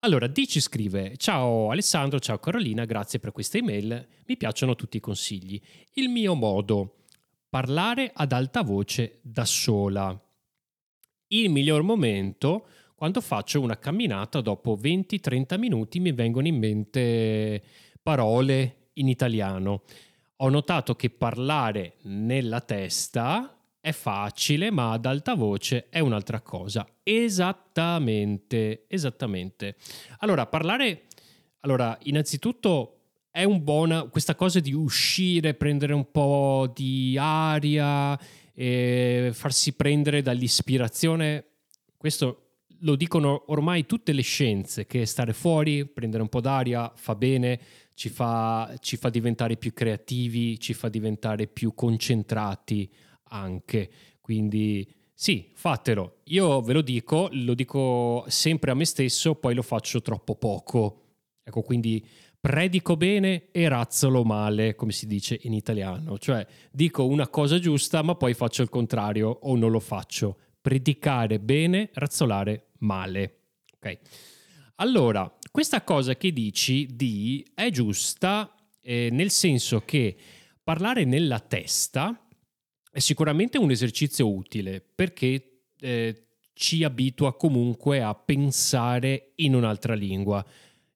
Allora, 0.00 0.26
D 0.26 0.44
ci 0.46 0.58
scrive: 0.58 1.16
Ciao 1.16 1.70
Alessandro, 1.70 2.18
ciao 2.18 2.40
Carolina, 2.40 2.84
grazie 2.86 3.20
per 3.20 3.30
questa 3.30 3.58
email. 3.58 4.08
Mi 4.26 4.36
piacciono 4.36 4.74
tutti 4.74 4.96
i 4.96 5.00
consigli. 5.00 5.62
Il 5.92 6.08
mio 6.08 6.34
modo: 6.34 7.04
parlare 7.48 8.10
ad 8.12 8.32
alta 8.32 8.62
voce 8.62 9.20
da 9.22 9.44
sola. 9.44 10.20
Il 11.28 11.50
miglior 11.50 11.82
momento 11.82 12.66
quando 13.00 13.22
faccio 13.22 13.62
una 13.62 13.78
camminata 13.78 14.42
dopo 14.42 14.76
20-30 14.78 15.58
minuti 15.58 16.00
mi 16.00 16.12
vengono 16.12 16.46
in 16.48 16.58
mente 16.58 17.62
parole 18.02 18.88
in 18.92 19.08
italiano. 19.08 19.84
Ho 20.36 20.50
notato 20.50 20.94
che 20.96 21.08
parlare 21.08 21.94
nella 22.02 22.60
testa 22.60 23.58
è 23.80 23.92
facile, 23.92 24.70
ma 24.70 24.92
ad 24.92 25.06
alta 25.06 25.34
voce 25.34 25.88
è 25.88 26.00
un'altra 26.00 26.42
cosa. 26.42 26.86
Esattamente, 27.02 28.84
esattamente. 28.86 29.76
Allora, 30.18 30.44
parlare... 30.44 31.04
Allora, 31.60 31.96
innanzitutto 32.02 32.98
è 33.30 33.44
un 33.44 33.64
buona 33.64 34.08
questa 34.10 34.34
cosa 34.34 34.60
di 34.60 34.74
uscire, 34.74 35.54
prendere 35.54 35.94
un 35.94 36.10
po' 36.10 36.70
di 36.74 37.16
aria, 37.18 38.20
e 38.52 39.30
farsi 39.32 39.72
prendere 39.72 40.20
dall'ispirazione. 40.20 41.44
Questo 41.96 42.49
lo 42.80 42.96
dicono 42.96 43.44
ormai 43.48 43.86
tutte 43.86 44.12
le 44.12 44.22
scienze, 44.22 44.86
che 44.86 45.06
stare 45.06 45.32
fuori, 45.32 45.86
prendere 45.86 46.22
un 46.22 46.28
po' 46.28 46.40
d'aria 46.40 46.92
fa 46.94 47.14
bene, 47.14 47.60
ci 47.94 48.08
fa, 48.08 48.74
ci 48.80 48.96
fa 48.96 49.10
diventare 49.10 49.56
più 49.56 49.72
creativi, 49.72 50.58
ci 50.58 50.72
fa 50.72 50.88
diventare 50.88 51.46
più 51.46 51.74
concentrati 51.74 52.90
anche. 53.30 53.90
Quindi 54.20 54.90
sì, 55.12 55.50
fatelo. 55.52 56.20
Io 56.24 56.62
ve 56.62 56.72
lo 56.72 56.80
dico, 56.80 57.28
lo 57.32 57.52
dico 57.52 58.24
sempre 58.28 58.70
a 58.70 58.74
me 58.74 58.86
stesso, 58.86 59.34
poi 59.34 59.54
lo 59.54 59.62
faccio 59.62 60.00
troppo 60.00 60.34
poco. 60.34 61.02
Ecco, 61.42 61.60
quindi 61.60 62.02
predico 62.40 62.96
bene 62.96 63.48
e 63.52 63.68
razzolo 63.68 64.24
male, 64.24 64.74
come 64.74 64.92
si 64.92 65.06
dice 65.06 65.38
in 65.42 65.52
italiano. 65.52 66.16
Cioè, 66.16 66.46
dico 66.72 67.04
una 67.06 67.28
cosa 67.28 67.58
giusta, 67.58 68.00
ma 68.02 68.14
poi 68.14 68.32
faccio 68.32 68.62
il 68.62 68.70
contrario 68.70 69.28
o 69.42 69.56
non 69.56 69.70
lo 69.70 69.80
faccio. 69.80 70.38
Predicare 70.58 71.38
bene, 71.38 71.90
razzolare 71.92 72.69
male. 72.80 73.38
Ok. 73.74 73.98
Allora, 74.76 75.32
questa 75.50 75.82
cosa 75.82 76.16
che 76.16 76.32
dici 76.32 76.86
di 76.94 77.44
è 77.54 77.70
giusta 77.70 78.54
eh, 78.82 79.08
nel 79.10 79.30
senso 79.30 79.82
che 79.84 80.16
parlare 80.62 81.04
nella 81.04 81.40
testa 81.40 82.26
è 82.90 82.98
sicuramente 82.98 83.58
un 83.58 83.70
esercizio 83.70 84.28
utile 84.32 84.80
perché 84.80 85.64
eh, 85.78 86.26
ci 86.52 86.84
abitua 86.84 87.36
comunque 87.36 88.02
a 88.02 88.14
pensare 88.14 89.32
in 89.36 89.54
un'altra 89.54 89.94
lingua. 89.94 90.44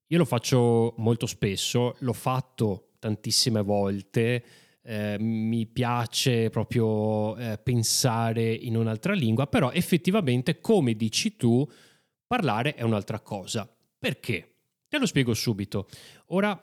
Io 0.07 0.17
lo 0.17 0.25
faccio 0.25 0.93
molto 0.97 1.25
spesso, 1.25 1.95
l'ho 1.99 2.13
fatto 2.13 2.91
tantissime 2.99 3.61
volte, 3.61 4.43
eh, 4.85 5.17
mi 5.19 5.65
piace 5.65 6.49
proprio 6.51 7.35
eh, 7.37 7.57
pensare 7.57 8.53
in 8.53 8.77
un'altra 8.77 9.13
lingua, 9.13 9.47
però 9.47 9.71
effettivamente, 9.71 10.59
come 10.59 10.93
dici 10.93 11.35
tu, 11.35 11.67
parlare 12.27 12.75
è 12.75 12.83
un'altra 12.83 13.19
cosa. 13.19 13.67
Perché? 13.97 14.57
Te 14.87 14.99
lo 14.99 15.07
spiego 15.07 15.33
subito. 15.33 15.87
Ora, 16.27 16.59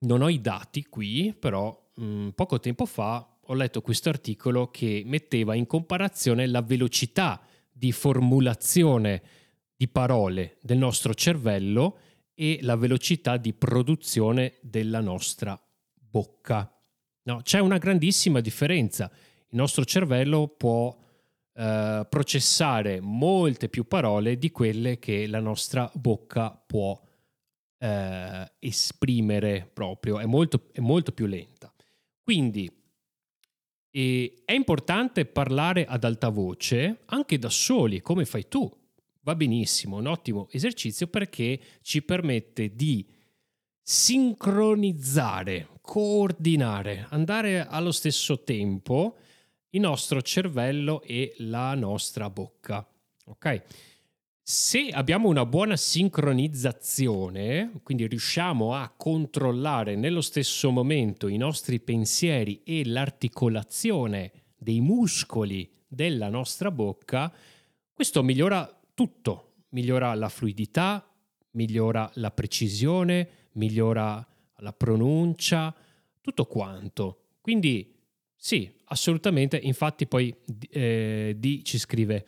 non 0.00 0.22
ho 0.22 0.28
i 0.28 0.40
dati 0.40 0.84
qui, 0.84 1.34
però 1.38 1.90
mh, 1.96 2.04
mm, 2.04 2.28
poco 2.30 2.58
tempo 2.58 2.86
fa 2.86 3.28
ho 3.46 3.54
letto 3.54 3.82
questo 3.82 4.08
articolo 4.08 4.70
che 4.70 5.02
metteva 5.04 5.54
in 5.54 5.66
comparazione 5.66 6.46
la 6.46 6.62
velocità 6.62 7.42
di 7.70 7.92
formulazione 7.92 9.22
di 9.76 9.88
parole 9.88 10.56
del 10.62 10.78
nostro 10.78 11.12
cervello 11.12 11.98
e 12.34 12.58
la 12.62 12.76
velocità 12.76 13.36
di 13.36 13.52
produzione 13.52 14.54
della 14.62 15.00
nostra 15.00 15.60
bocca. 15.94 16.73
No, 17.24 17.40
c'è 17.42 17.58
una 17.58 17.78
grandissima 17.78 18.40
differenza. 18.40 19.10
Il 19.48 19.56
nostro 19.56 19.84
cervello 19.84 20.48
può 20.48 20.96
eh, 21.54 22.06
processare 22.08 23.00
molte 23.00 23.68
più 23.68 23.86
parole 23.86 24.36
di 24.38 24.50
quelle 24.50 24.98
che 24.98 25.26
la 25.26 25.40
nostra 25.40 25.90
bocca 25.94 26.50
può 26.50 27.00
eh, 27.78 28.52
esprimere 28.58 29.68
proprio, 29.72 30.18
è 30.18 30.26
molto, 30.26 30.68
è 30.72 30.80
molto 30.80 31.12
più 31.12 31.26
lenta. 31.26 31.72
Quindi 32.22 32.70
e 33.96 34.42
è 34.44 34.52
importante 34.52 35.24
parlare 35.24 35.84
ad 35.86 36.02
alta 36.02 36.28
voce 36.28 37.02
anche 37.04 37.38
da 37.38 37.48
soli, 37.48 38.00
come 38.00 38.24
fai 38.24 38.48
tu. 38.48 38.68
Va 39.20 39.36
benissimo, 39.36 39.98
un 39.98 40.06
ottimo 40.06 40.48
esercizio 40.50 41.06
perché 41.06 41.60
ci 41.80 42.02
permette 42.02 42.74
di 42.74 43.06
sincronizzare, 43.80 45.68
coordinare, 45.84 47.06
andare 47.10 47.66
allo 47.66 47.92
stesso 47.92 48.42
tempo 48.42 49.18
il 49.70 49.80
nostro 49.80 50.22
cervello 50.22 51.02
e 51.02 51.34
la 51.38 51.74
nostra 51.74 52.30
bocca. 52.30 52.88
Ok? 53.26 53.62
Se 54.42 54.88
abbiamo 54.88 55.28
una 55.28 55.44
buona 55.44 55.76
sincronizzazione, 55.76 57.80
quindi 57.82 58.06
riusciamo 58.06 58.74
a 58.74 58.90
controllare 58.96 59.94
nello 59.94 60.22
stesso 60.22 60.70
momento 60.70 61.28
i 61.28 61.36
nostri 61.36 61.78
pensieri 61.80 62.62
e 62.64 62.86
l'articolazione 62.86 64.32
dei 64.56 64.80
muscoli 64.80 65.70
della 65.86 66.30
nostra 66.30 66.70
bocca, 66.70 67.30
questo 67.92 68.22
migliora 68.22 68.80
tutto, 68.94 69.56
migliora 69.70 70.14
la 70.14 70.30
fluidità, 70.30 71.06
migliora 71.52 72.10
la 72.14 72.30
precisione, 72.30 73.28
migliora 73.52 74.26
la 74.64 74.72
pronuncia, 74.72 75.72
tutto 76.20 76.46
quanto. 76.46 77.20
Quindi 77.40 77.94
sì, 78.44 78.70
assolutamente. 78.88 79.56
Infatti 79.56 80.06
poi 80.06 80.34
eh, 80.68 81.34
D 81.38 81.62
ci 81.62 81.78
scrive, 81.78 82.26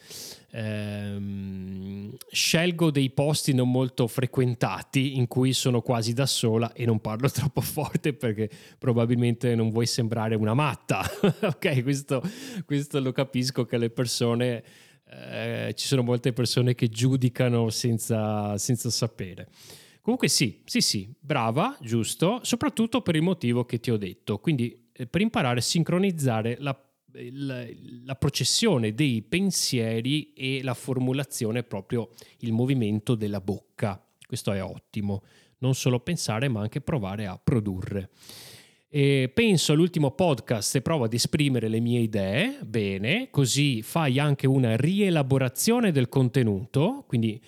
ehm, 0.50 2.16
scelgo 2.30 2.90
dei 2.90 3.10
posti 3.10 3.52
non 3.52 3.70
molto 3.70 4.06
frequentati 4.06 5.18
in 5.18 5.26
cui 5.26 5.52
sono 5.52 5.82
quasi 5.82 6.14
da 6.14 6.24
sola 6.24 6.72
e 6.72 6.86
non 6.86 7.00
parlo 7.00 7.28
troppo 7.32 7.60
forte 7.60 8.14
perché 8.14 8.48
probabilmente 8.78 9.54
non 9.54 9.68
vuoi 9.68 9.84
sembrare 9.84 10.34
una 10.36 10.54
matta. 10.54 11.02
ok, 11.20 11.82
questo, 11.82 12.22
questo, 12.64 12.98
lo 13.00 13.12
capisco 13.12 13.66
che 13.66 13.76
le 13.76 13.90
persone, 13.90 14.64
eh, 15.10 15.74
ci 15.76 15.86
sono 15.86 16.02
molte 16.02 16.32
persone 16.32 16.74
che 16.74 16.88
giudicano 16.88 17.68
senza, 17.68 18.56
senza 18.56 18.88
sapere. 18.88 19.48
Comunque 20.06 20.28
sì, 20.28 20.60
sì, 20.66 20.80
sì, 20.82 21.12
brava, 21.18 21.76
giusto, 21.80 22.38
soprattutto 22.44 23.02
per 23.02 23.16
il 23.16 23.22
motivo 23.22 23.64
che 23.64 23.80
ti 23.80 23.90
ho 23.90 23.96
detto. 23.96 24.38
Quindi 24.38 24.90
eh, 24.92 25.08
per 25.08 25.20
imparare 25.20 25.58
a 25.58 25.62
sincronizzare 25.62 26.58
la, 26.60 26.80
la, 27.32 27.66
la, 28.04 28.14
processione 28.14 28.94
dei 28.94 29.22
pensieri 29.22 30.32
e 30.32 30.62
la 30.62 30.74
formulazione, 30.74 31.64
proprio 31.64 32.10
il 32.38 32.52
movimento 32.52 33.16
della 33.16 33.40
bocca. 33.40 34.00
Questo 34.24 34.52
è 34.52 34.62
ottimo, 34.62 35.24
non 35.58 35.74
solo 35.74 35.98
pensare 35.98 36.46
ma 36.46 36.60
anche 36.60 36.80
provare 36.80 37.26
a 37.26 37.36
produrre. 37.42 38.10
E 38.88 39.28
penso 39.34 39.72
all'ultimo 39.72 40.12
podcast 40.12 40.76
e 40.76 40.82
provo 40.82 41.02
ad 41.02 41.14
esprimere 41.14 41.66
le 41.66 41.80
mie 41.80 41.98
idee, 41.98 42.60
bene, 42.62 43.26
così 43.30 43.82
fai 43.82 44.20
anche 44.20 44.46
una 44.46 44.76
rielaborazione 44.76 45.90
del 45.90 46.08
contenuto, 46.08 47.02
quindi 47.08 47.42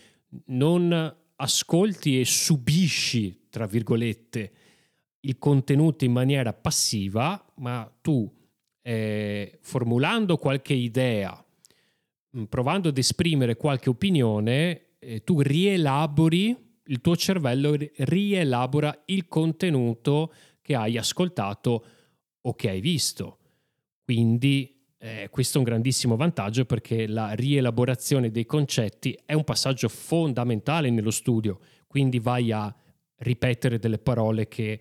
non 0.47 1.15
ascolti 1.39 2.21
e 2.21 2.25
subisci 2.25 3.39
tra 3.49 3.67
virgolette, 3.67 4.53
il 5.21 5.39
contenuto 5.39 6.05
in 6.05 6.13
maniera 6.13 6.53
passiva, 6.53 7.45
ma 7.57 7.91
tu 8.01 8.33
eh, 8.83 9.59
formulando 9.63 10.37
qualche 10.37 10.75
idea, 10.75 11.45
mm, 12.37 12.45
provando 12.45 12.89
ad 12.89 12.99
esprimere 12.99 13.57
qualche 13.57 13.91
opinione, 13.91 14.97
eh, 14.99 15.25
tu 15.25 15.41
rielabori, 15.41 16.57
il 16.85 17.01
tuo 17.01 17.17
cervello 17.17 17.77
rielabora 17.97 19.03
il 19.07 19.27
contenuto 19.29 20.33
che 20.63 20.75
hai 20.75 20.97
ascoltato 20.97 21.85
o 22.41 22.55
che 22.55 22.71
hai 22.71 22.81
visto. 22.81 23.39
Quindi 24.05 24.78
eh, 24.99 25.29
questo 25.31 25.57
è 25.57 25.61
un 25.61 25.67
grandissimo 25.67 26.17
vantaggio 26.17 26.65
perché 26.65 27.07
la 27.07 27.33
rielaborazione 27.33 28.31
dei 28.31 28.47
concetti 28.47 29.19
è 29.25 29.33
un 29.33 29.45
passaggio 29.45 29.89
fondamentale 29.89 30.91
nello 30.91 31.11
studio, 31.11 31.61
quindi 31.87 32.19
vai 32.19 32.53
a 32.53 32.75
ripetere 33.19 33.79
delle 33.79 33.99
parole 33.99 34.49
che 34.49 34.81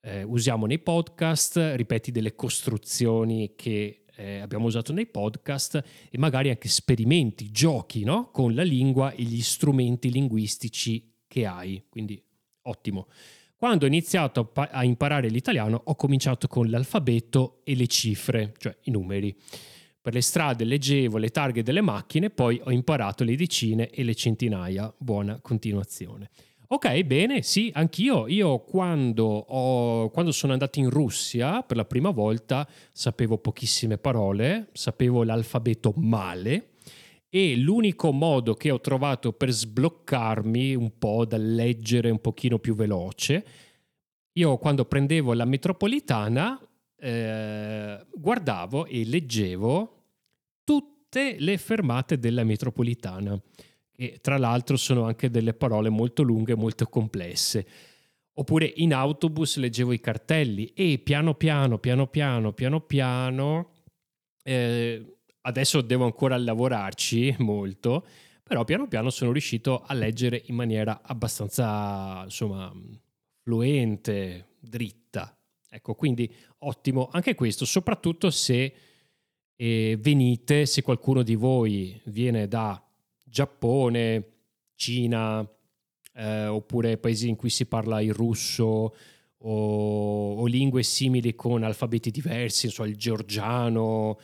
eh, 0.00 0.22
usiamo 0.22 0.66
nei 0.66 0.78
podcast, 0.80 1.72
ripeti 1.74 2.10
delle 2.10 2.34
costruzioni 2.34 3.54
che 3.56 4.04
eh, 4.16 4.38
abbiamo 4.38 4.66
usato 4.66 4.92
nei 4.92 5.06
podcast 5.06 5.82
e 6.10 6.18
magari 6.18 6.50
anche 6.50 6.68
sperimenti, 6.68 7.50
giochi 7.50 8.04
no? 8.04 8.30
con 8.30 8.54
la 8.54 8.62
lingua 8.62 9.12
e 9.12 9.22
gli 9.22 9.42
strumenti 9.42 10.10
linguistici 10.10 11.12
che 11.26 11.46
hai. 11.46 11.84
Quindi 11.88 12.22
ottimo. 12.62 13.08
Quando 13.56 13.84
ho 13.84 13.88
iniziato 13.88 14.50
a 14.52 14.84
imparare 14.84 15.28
l'italiano 15.28 15.80
ho 15.84 15.94
cominciato 15.94 16.48
con 16.48 16.68
l'alfabeto 16.68 17.60
e 17.64 17.74
le 17.74 17.86
cifre, 17.86 18.52
cioè 18.58 18.76
i 18.82 18.90
numeri. 18.90 19.34
Per 20.00 20.12
le 20.12 20.20
strade 20.20 20.64
leggevo 20.64 21.16
le 21.16 21.30
targhe 21.30 21.62
delle 21.62 21.80
macchine, 21.80 22.28
poi 22.28 22.60
ho 22.62 22.70
imparato 22.70 23.24
le 23.24 23.36
decine 23.36 23.88
e 23.88 24.02
le 24.02 24.14
centinaia. 24.14 24.92
Buona 24.98 25.38
continuazione. 25.40 26.30
Ok, 26.68 27.02
bene, 27.04 27.42
sì, 27.42 27.70
anch'io. 27.72 28.26
Io 28.26 28.58
quando, 28.58 29.24
ho, 29.24 30.10
quando 30.10 30.32
sono 30.32 30.52
andato 30.52 30.78
in 30.80 30.90
Russia 30.90 31.62
per 31.62 31.76
la 31.76 31.84
prima 31.84 32.10
volta 32.10 32.68
sapevo 32.92 33.38
pochissime 33.38 33.96
parole, 33.96 34.68
sapevo 34.72 35.22
l'alfabeto 35.22 35.94
male 35.96 36.73
e 37.36 37.56
l'unico 37.56 38.12
modo 38.12 38.54
che 38.54 38.70
ho 38.70 38.80
trovato 38.80 39.32
per 39.32 39.50
sbloccarmi 39.50 40.76
un 40.76 40.96
po' 40.96 41.24
dal 41.24 41.44
leggere 41.44 42.08
un 42.08 42.20
pochino 42.20 42.60
più 42.60 42.76
veloce, 42.76 43.44
io 44.34 44.56
quando 44.56 44.84
prendevo 44.84 45.32
la 45.32 45.44
metropolitana 45.44 46.64
eh, 46.96 48.06
guardavo 48.14 48.86
e 48.86 49.04
leggevo 49.04 50.02
tutte 50.62 51.34
le 51.40 51.58
fermate 51.58 52.20
della 52.20 52.44
metropolitana 52.44 53.36
e 53.96 54.18
tra 54.20 54.38
l'altro 54.38 54.76
sono 54.76 55.02
anche 55.02 55.28
delle 55.28 55.54
parole 55.54 55.88
molto 55.88 56.22
lunghe, 56.22 56.54
molto 56.54 56.86
complesse. 56.86 57.66
Oppure 58.34 58.72
in 58.76 58.94
autobus 58.94 59.56
leggevo 59.56 59.90
i 59.90 59.98
cartelli 59.98 60.66
e 60.72 61.00
piano 61.02 61.34
piano, 61.34 61.78
piano 61.78 62.06
piano, 62.06 62.52
piano 62.52 62.80
piano 62.80 63.72
eh, 64.44 65.14
adesso 65.46 65.80
devo 65.80 66.04
ancora 66.04 66.36
lavorarci 66.36 67.36
molto, 67.38 68.06
però 68.42 68.64
piano 68.64 68.86
piano 68.88 69.10
sono 69.10 69.32
riuscito 69.32 69.82
a 69.82 69.94
leggere 69.94 70.42
in 70.46 70.54
maniera 70.54 71.00
abbastanza, 71.02 72.22
insomma, 72.24 72.72
fluente, 73.42 74.56
dritta. 74.58 75.36
Ecco, 75.68 75.94
quindi 75.94 76.32
ottimo 76.58 77.08
anche 77.10 77.34
questo, 77.34 77.64
soprattutto 77.64 78.30
se 78.30 78.72
eh, 79.56 79.96
venite, 80.00 80.66
se 80.66 80.82
qualcuno 80.82 81.22
di 81.22 81.34
voi 81.34 82.00
viene 82.04 82.46
da 82.48 82.80
Giappone, 83.22 84.28
Cina, 84.74 85.46
eh, 86.14 86.46
oppure 86.46 86.98
paesi 86.98 87.28
in 87.28 87.36
cui 87.36 87.50
si 87.50 87.66
parla 87.66 88.00
il 88.00 88.14
russo 88.14 88.94
o, 89.36 90.34
o 90.34 90.46
lingue 90.46 90.82
simili 90.82 91.34
con 91.34 91.64
alfabeti 91.64 92.10
diversi, 92.10 92.68
so, 92.68 92.84
il 92.84 92.96
georgiano, 92.96 94.18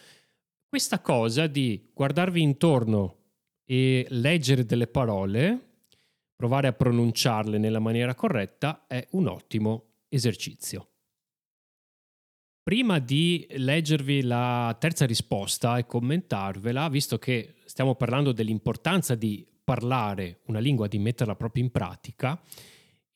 questa 0.70 1.00
cosa 1.00 1.48
di 1.48 1.90
guardarvi 1.92 2.40
intorno 2.40 3.16
e 3.64 4.06
leggere 4.10 4.64
delle 4.64 4.86
parole, 4.86 5.80
provare 6.36 6.68
a 6.68 6.72
pronunciarle 6.72 7.58
nella 7.58 7.80
maniera 7.80 8.14
corretta, 8.14 8.86
è 8.86 9.04
un 9.10 9.26
ottimo 9.26 10.04
esercizio. 10.08 10.90
Prima 12.62 13.00
di 13.00 13.48
leggervi 13.50 14.22
la 14.22 14.76
terza 14.78 15.06
risposta 15.06 15.76
e 15.76 15.86
commentarvela, 15.86 16.88
visto 16.88 17.18
che 17.18 17.54
stiamo 17.64 17.96
parlando 17.96 18.30
dell'importanza 18.30 19.16
di 19.16 19.44
parlare 19.64 20.38
una 20.46 20.60
lingua, 20.60 20.86
di 20.86 21.00
metterla 21.00 21.34
proprio 21.34 21.64
in 21.64 21.72
pratica, 21.72 22.40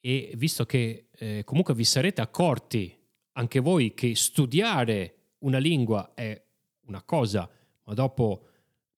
e 0.00 0.32
visto 0.34 0.66
che 0.66 1.06
eh, 1.12 1.42
comunque 1.44 1.72
vi 1.72 1.84
sarete 1.84 2.20
accorti 2.20 2.98
anche 3.34 3.60
voi 3.60 3.94
che 3.94 4.16
studiare 4.16 5.34
una 5.44 5.58
lingua 5.58 6.14
è 6.14 6.43
una 6.86 7.02
cosa, 7.02 7.48
ma 7.84 7.94
dopo 7.94 8.48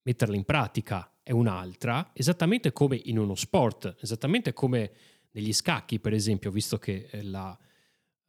metterla 0.02 0.36
in 0.36 0.44
pratica 0.44 1.10
è 1.22 1.32
un'altra, 1.32 2.10
esattamente 2.12 2.72
come 2.72 3.00
in 3.04 3.18
uno 3.18 3.34
sport, 3.34 3.96
esattamente 4.00 4.52
come 4.52 4.92
negli 5.32 5.52
scacchi, 5.52 5.98
per 5.98 6.12
esempio, 6.12 6.50
visto 6.50 6.78
che 6.78 7.08
eh, 7.10 7.22
la, 7.22 7.56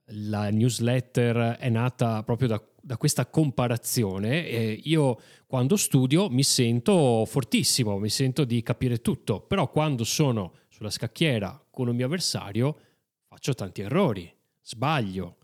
la 0.05 0.49
newsletter 0.49 1.57
è 1.57 1.69
nata 1.69 2.23
proprio 2.23 2.47
da, 2.47 2.63
da 2.81 2.97
questa 2.97 3.27
comparazione. 3.27 4.47
E 4.47 4.81
io 4.83 5.19
quando 5.45 5.77
studio 5.77 6.29
mi 6.29 6.43
sento 6.43 7.23
fortissimo, 7.25 7.97
mi 7.99 8.09
sento 8.09 8.43
di 8.43 8.61
capire 8.63 8.99
tutto, 9.01 9.41
però 9.41 9.69
quando 9.69 10.03
sono 10.03 10.53
sulla 10.69 10.89
scacchiera 10.89 11.63
con 11.69 11.87
un 11.87 11.95
mio 11.95 12.05
avversario 12.05 12.77
faccio 13.27 13.53
tanti 13.53 13.81
errori, 13.81 14.33
sbaglio, 14.61 15.37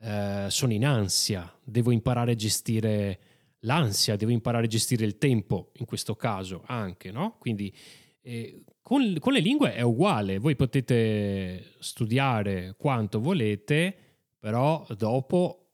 eh, 0.00 0.46
sono 0.48 0.72
in 0.72 0.84
ansia, 0.84 1.52
devo 1.62 1.92
imparare 1.92 2.32
a 2.32 2.34
gestire 2.34 3.18
l'ansia, 3.66 4.16
devo 4.16 4.30
imparare 4.30 4.64
a 4.64 4.68
gestire 4.68 5.04
il 5.04 5.18
tempo 5.18 5.72
in 5.74 5.84
questo 5.84 6.14
caso 6.14 6.62
anche, 6.66 7.10
no? 7.10 7.36
Quindi 7.38 7.74
eh, 8.22 8.62
con, 8.80 9.16
con, 9.18 9.32
le 9.32 9.40
lingue 9.40 9.74
è 9.74 9.82
uguale, 9.82 10.38
voi 10.38 10.56
potete 10.56 11.74
studiare 11.80 12.74
quanto 12.78 13.20
volete, 13.20 13.94
però 14.38 14.86
dopo 14.96 15.66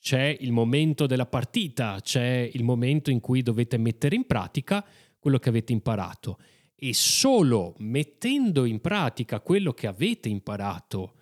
c'è 0.00 0.36
il 0.40 0.52
momento 0.52 1.06
della 1.06 1.26
partita, 1.26 1.98
c'è 2.02 2.50
il 2.52 2.64
momento 2.64 3.10
in 3.10 3.20
cui 3.20 3.42
dovete 3.42 3.76
mettere 3.76 4.16
in 4.16 4.26
pratica 4.26 4.84
quello 5.18 5.38
che 5.38 5.48
avete 5.50 5.72
imparato 5.72 6.38
e 6.74 6.92
solo 6.92 7.74
mettendo 7.78 8.64
in 8.64 8.80
pratica 8.80 9.40
quello 9.40 9.72
che 9.72 9.86
avete 9.86 10.28
imparato 10.28 11.14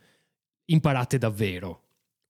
imparate 0.66 1.18
davvero, 1.18 1.82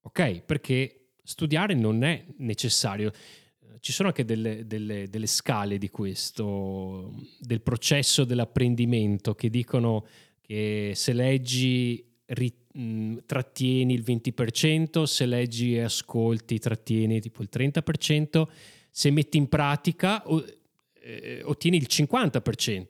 ok? 0.03 0.41
Perché 0.43 1.13
studiare 1.23 1.75
non 1.75 2.03
è 2.03 2.25
necessario 2.39 3.13
ci 3.83 3.91
sono 3.91 4.09
anche 4.09 4.25
delle, 4.25 4.65
delle, 4.65 5.09
delle, 5.09 5.27
scale 5.27 5.77
di 5.77 5.91
questo, 5.91 7.13
del 7.41 7.61
processo 7.63 8.23
dell'apprendimento 8.23 9.35
che 9.35 9.51
dicono 9.51 10.07
che 10.41 10.93
se 10.95 11.13
leggi 11.13 12.05
ri, 12.27 12.55
mh, 12.75 13.17
trattieni 13.27 13.93
il 13.93 14.05
20%, 14.07 15.03
se 15.03 15.27
leggi 15.27 15.75
e 15.75 15.81
ascolti 15.81 16.61
trattieni 16.61 17.21
tipo 17.21 17.43
il 17.43 17.49
30%, 17.53 18.47
se 18.89 19.11
metti 19.11 19.37
in 19.37 19.49
pratica 19.49 20.23
eh, 20.23 21.43
ottieni 21.43 21.77
il 21.77 21.89
50%, 21.91 22.85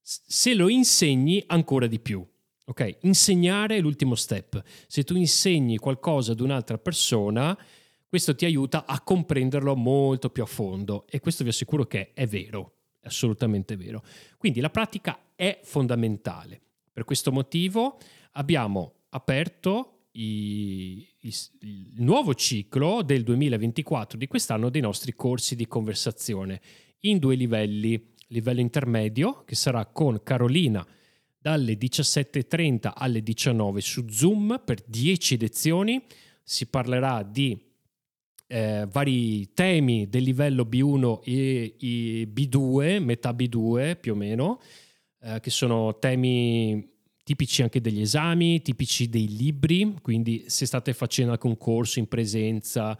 se 0.00 0.54
lo 0.54 0.68
insegni 0.68 1.42
ancora 1.48 1.88
di 1.88 1.98
più. 1.98 2.24
Ok, 2.66 2.98
insegnare 3.00 3.78
è 3.78 3.80
l'ultimo 3.80 4.14
step. 4.14 4.62
Se 4.86 5.02
tu 5.02 5.16
insegni 5.16 5.78
qualcosa 5.78 6.30
ad 6.30 6.38
un'altra 6.38 6.78
persona, 6.78 7.58
questo 8.08 8.34
ti 8.34 8.46
aiuta 8.46 8.86
a 8.86 9.00
comprenderlo 9.02 9.76
molto 9.76 10.30
più 10.30 10.42
a 10.42 10.46
fondo 10.46 11.06
e 11.08 11.20
questo 11.20 11.44
vi 11.44 11.50
assicuro 11.50 11.84
che 11.84 12.12
è 12.14 12.26
vero, 12.26 12.76
è 13.00 13.06
assolutamente 13.06 13.76
vero. 13.76 14.02
Quindi 14.38 14.60
la 14.60 14.70
pratica 14.70 15.18
è 15.34 15.60
fondamentale. 15.62 16.60
Per 16.90 17.04
questo 17.04 17.30
motivo 17.30 17.98
abbiamo 18.32 18.94
aperto 19.10 20.06
i, 20.12 21.06
i, 21.18 21.34
il 21.60 22.02
nuovo 22.02 22.34
ciclo 22.34 23.02
del 23.02 23.22
2024 23.24 24.16
di 24.16 24.26
quest'anno 24.26 24.70
dei 24.70 24.80
nostri 24.80 25.14
corsi 25.14 25.54
di 25.54 25.66
conversazione 25.66 26.60
in 27.00 27.18
due 27.18 27.34
livelli. 27.34 28.16
Livello 28.30 28.60
intermedio 28.60 29.44
che 29.44 29.54
sarà 29.54 29.86
con 29.86 30.22
Carolina 30.22 30.86
dalle 31.38 31.78
17.30 31.78 32.92
alle 32.94 33.22
19 33.22 33.80
su 33.80 34.06
Zoom 34.08 34.60
per 34.64 34.82
10 34.86 35.38
lezioni. 35.38 36.04
Si 36.42 36.66
parlerà 36.66 37.22
di 37.22 37.67
eh, 38.48 38.86
vari 38.90 39.52
temi 39.54 40.08
del 40.08 40.24
livello 40.24 40.64
B1 40.64 41.20
e, 41.22 41.76
e 41.78 42.28
B2, 42.32 43.00
metà 43.00 43.30
B2 43.30 44.00
più 44.00 44.12
o 44.12 44.16
meno, 44.16 44.60
eh, 45.20 45.38
che 45.40 45.50
sono 45.50 45.98
temi 45.98 46.96
tipici 47.22 47.62
anche 47.62 47.80
degli 47.80 48.00
esami, 48.00 48.62
tipici 48.62 49.08
dei 49.08 49.28
libri, 49.28 49.94
quindi 50.02 50.44
se 50.46 50.66
state 50.66 50.92
facendo 50.94 51.32
anche 51.32 51.46
un 51.46 51.58
corso 51.58 51.98
in 51.98 52.08
presenza 52.08 52.98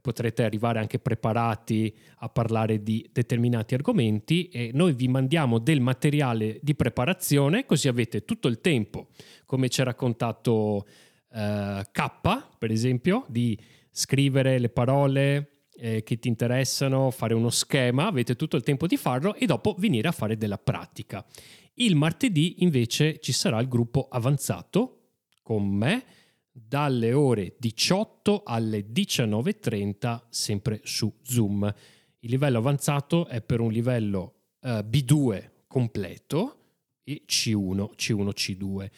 potrete 0.00 0.44
arrivare 0.44 0.78
anche 0.78 0.98
preparati 0.98 1.94
a 2.18 2.28
parlare 2.28 2.82
di 2.82 3.08
determinati 3.12 3.74
argomenti. 3.74 4.48
E 4.48 4.70
noi 4.72 4.92
vi 4.92 5.08
mandiamo 5.08 5.58
del 5.58 5.80
materiale 5.80 6.58
di 6.62 6.74
preparazione 6.74 7.66
così 7.66 7.88
avete 7.88 8.24
tutto 8.24 8.48
il 8.48 8.60
tempo, 8.60 9.08
come 9.44 9.68
ci 9.68 9.80
ha 9.80 9.84
raccontato 9.84 10.86
eh, 11.32 11.86
K, 11.90 12.10
per 12.58 12.70
esempio, 12.70 13.24
di 13.28 13.58
scrivere 13.98 14.60
le 14.60 14.68
parole 14.68 15.64
eh, 15.74 16.04
che 16.04 16.20
ti 16.20 16.28
interessano, 16.28 17.10
fare 17.10 17.34
uno 17.34 17.50
schema, 17.50 18.06
avete 18.06 18.36
tutto 18.36 18.54
il 18.54 18.62
tempo 18.62 18.86
di 18.86 18.96
farlo 18.96 19.34
e 19.34 19.44
dopo 19.44 19.74
venire 19.76 20.06
a 20.06 20.12
fare 20.12 20.36
della 20.36 20.56
pratica. 20.56 21.26
Il 21.74 21.96
martedì 21.96 22.62
invece 22.62 23.18
ci 23.18 23.32
sarà 23.32 23.58
il 23.60 23.66
gruppo 23.66 24.06
avanzato 24.08 25.14
con 25.42 25.66
me 25.66 26.04
dalle 26.52 27.12
ore 27.12 27.56
18 27.58 28.42
alle 28.44 28.86
19.30 28.88 30.20
sempre 30.28 30.80
su 30.84 31.12
Zoom. 31.22 31.74
Il 32.20 32.30
livello 32.30 32.58
avanzato 32.58 33.26
è 33.26 33.42
per 33.42 33.58
un 33.58 33.72
livello 33.72 34.34
eh, 34.60 34.84
B2 34.88 35.50
completo 35.66 36.54
e 37.02 37.24
C1, 37.26 37.90
C1, 37.96 38.28
C2. 38.28 38.90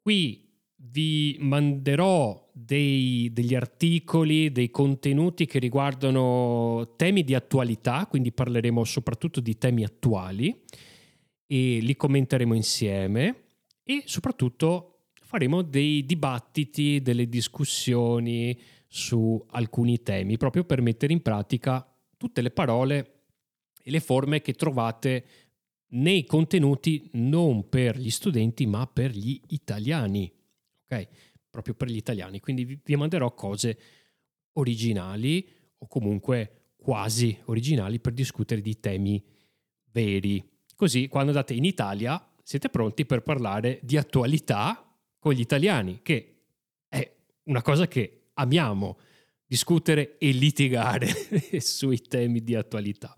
Qui 0.00 0.43
vi 0.90 1.36
manderò 1.40 2.50
dei, 2.52 3.30
degli 3.32 3.54
articoli, 3.54 4.52
dei 4.52 4.70
contenuti 4.70 5.46
che 5.46 5.58
riguardano 5.58 6.94
temi 6.96 7.24
di 7.24 7.34
attualità, 7.34 8.06
quindi 8.06 8.32
parleremo 8.32 8.84
soprattutto 8.84 9.40
di 9.40 9.56
temi 9.56 9.84
attuali 9.84 10.62
e 11.46 11.78
li 11.80 11.96
commenteremo 11.96 12.54
insieme 12.54 13.44
e 13.82 14.02
soprattutto 14.06 15.08
faremo 15.20 15.62
dei 15.62 16.04
dibattiti, 16.04 17.00
delle 17.02 17.28
discussioni 17.28 18.58
su 18.86 19.42
alcuni 19.50 20.02
temi, 20.02 20.36
proprio 20.36 20.64
per 20.64 20.80
mettere 20.80 21.12
in 21.12 21.22
pratica 21.22 21.86
tutte 22.16 22.40
le 22.40 22.50
parole 22.50 23.22
e 23.82 23.90
le 23.90 24.00
forme 24.00 24.40
che 24.40 24.52
trovate 24.52 25.24
nei 25.94 26.24
contenuti 26.24 27.08
non 27.14 27.68
per 27.68 27.98
gli 27.98 28.10
studenti 28.10 28.66
ma 28.66 28.86
per 28.86 29.10
gli 29.10 29.40
italiani, 29.48 30.32
ok? 30.84 31.08
Proprio 31.50 31.74
per 31.74 31.88
gli 31.88 31.96
italiani. 31.96 32.40
Quindi 32.40 32.80
vi 32.82 32.96
manderò 32.96 33.32
cose 33.34 33.78
originali 34.54 35.48
o 35.78 35.86
comunque 35.86 36.72
quasi 36.76 37.36
originali 37.46 37.98
per 38.00 38.12
discutere 38.12 38.60
di 38.60 38.78
temi 38.80 39.24
veri. 39.90 40.42
Così 40.74 41.08
quando 41.08 41.30
andate 41.30 41.54
in 41.54 41.64
Italia 41.64 42.22
siete 42.42 42.68
pronti 42.68 43.06
per 43.06 43.22
parlare 43.22 43.80
di 43.82 43.96
attualità 43.96 44.84
con 45.18 45.32
gli 45.32 45.40
italiani, 45.40 46.00
che 46.02 46.42
è 46.88 47.10
una 47.44 47.62
cosa 47.62 47.88
che 47.88 48.28
amiamo, 48.34 48.98
discutere 49.46 50.18
e 50.18 50.32
litigare 50.32 51.08
sui 51.60 52.00
temi 52.02 52.42
di 52.42 52.54
attualità. 52.54 53.16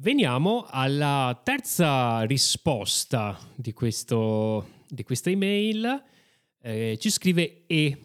Veniamo 0.00 0.64
alla 0.68 1.38
terza 1.42 2.22
risposta 2.22 3.38
di, 3.56 3.72
questo, 3.72 4.84
di 4.88 5.02
questa 5.02 5.28
email. 5.28 6.02
Eh, 6.68 6.98
ci 6.98 7.08
scrive 7.08 7.64
E. 7.66 7.96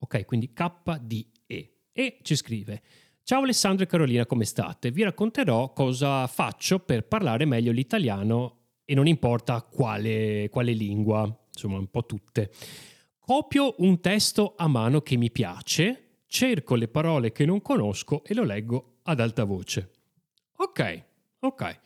Ok, 0.00 0.26
quindi 0.26 0.52
K 0.52 0.98
di 1.00 1.26
E. 1.46 1.84
E 1.90 2.18
ci 2.20 2.36
scrive. 2.36 2.82
Ciao 3.22 3.40
Alessandro 3.44 3.84
e 3.84 3.86
Carolina, 3.86 4.26
come 4.26 4.44
state? 4.44 4.90
Vi 4.90 5.02
racconterò 5.02 5.72
cosa 5.72 6.26
faccio 6.26 6.80
per 6.80 7.06
parlare 7.06 7.46
meglio 7.46 7.72
l'italiano 7.72 8.58
e 8.84 8.94
non 8.94 9.06
importa 9.06 9.62
quale, 9.62 10.50
quale 10.50 10.72
lingua 10.72 11.34
insomma 11.50 11.78
un 11.78 11.88
po' 11.88 12.04
tutte. 12.04 12.52
Copio 13.18 13.74
un 13.78 14.00
testo 14.00 14.52
a 14.58 14.68
mano 14.68 15.00
che 15.00 15.16
mi 15.16 15.30
piace, 15.30 16.24
cerco 16.26 16.74
le 16.74 16.88
parole 16.88 17.32
che 17.32 17.46
non 17.46 17.62
conosco 17.62 18.22
e 18.22 18.34
lo 18.34 18.44
leggo 18.44 18.98
ad 19.04 19.18
alta 19.18 19.44
voce. 19.44 19.92
Ok, 20.56 21.04
ok. 21.38 21.80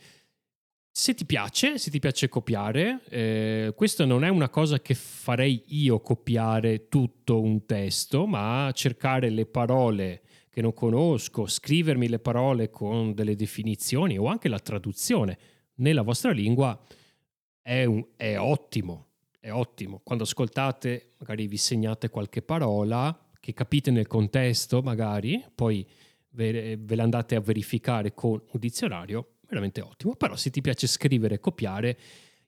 Se 0.96 1.12
ti 1.12 1.24
piace, 1.24 1.76
se 1.76 1.90
ti 1.90 1.98
piace 1.98 2.28
copiare, 2.28 3.00
eh, 3.08 3.72
questa 3.74 4.04
non 4.04 4.22
è 4.22 4.28
una 4.28 4.48
cosa 4.48 4.78
che 4.78 4.94
farei 4.94 5.64
io 5.66 5.98
copiare 5.98 6.86
tutto 6.86 7.40
un 7.40 7.66
testo, 7.66 8.26
ma 8.26 8.70
cercare 8.72 9.28
le 9.28 9.44
parole 9.44 10.22
che 10.50 10.62
non 10.62 10.72
conosco, 10.72 11.48
scrivermi 11.48 12.06
le 12.06 12.20
parole 12.20 12.70
con 12.70 13.12
delle 13.12 13.34
definizioni 13.34 14.16
o 14.16 14.26
anche 14.26 14.48
la 14.48 14.60
traduzione 14.60 15.36
nella 15.78 16.02
vostra 16.02 16.30
lingua 16.30 16.80
è, 17.60 17.82
un, 17.82 18.06
è 18.14 18.38
ottimo 18.38 19.08
è 19.40 19.50
ottimo. 19.50 20.00
Quando 20.04 20.22
ascoltate, 20.22 21.14
magari 21.18 21.48
vi 21.48 21.56
segnate 21.56 22.08
qualche 22.08 22.40
parola 22.40 23.14
che 23.40 23.52
capite 23.52 23.90
nel 23.90 24.06
contesto, 24.06 24.80
magari, 24.80 25.44
poi 25.52 25.84
ve, 26.30 26.78
ve 26.80 26.94
l'andate 26.94 27.34
a 27.34 27.40
verificare 27.40 28.14
con 28.14 28.40
un 28.40 28.60
dizionario, 28.60 29.33
veramente 29.48 29.80
ottimo. 29.80 30.16
Però 30.16 30.36
se 30.36 30.50
ti 30.50 30.60
piace 30.60 30.86
scrivere 30.86 31.36
e 31.36 31.40
copiare, 31.40 31.98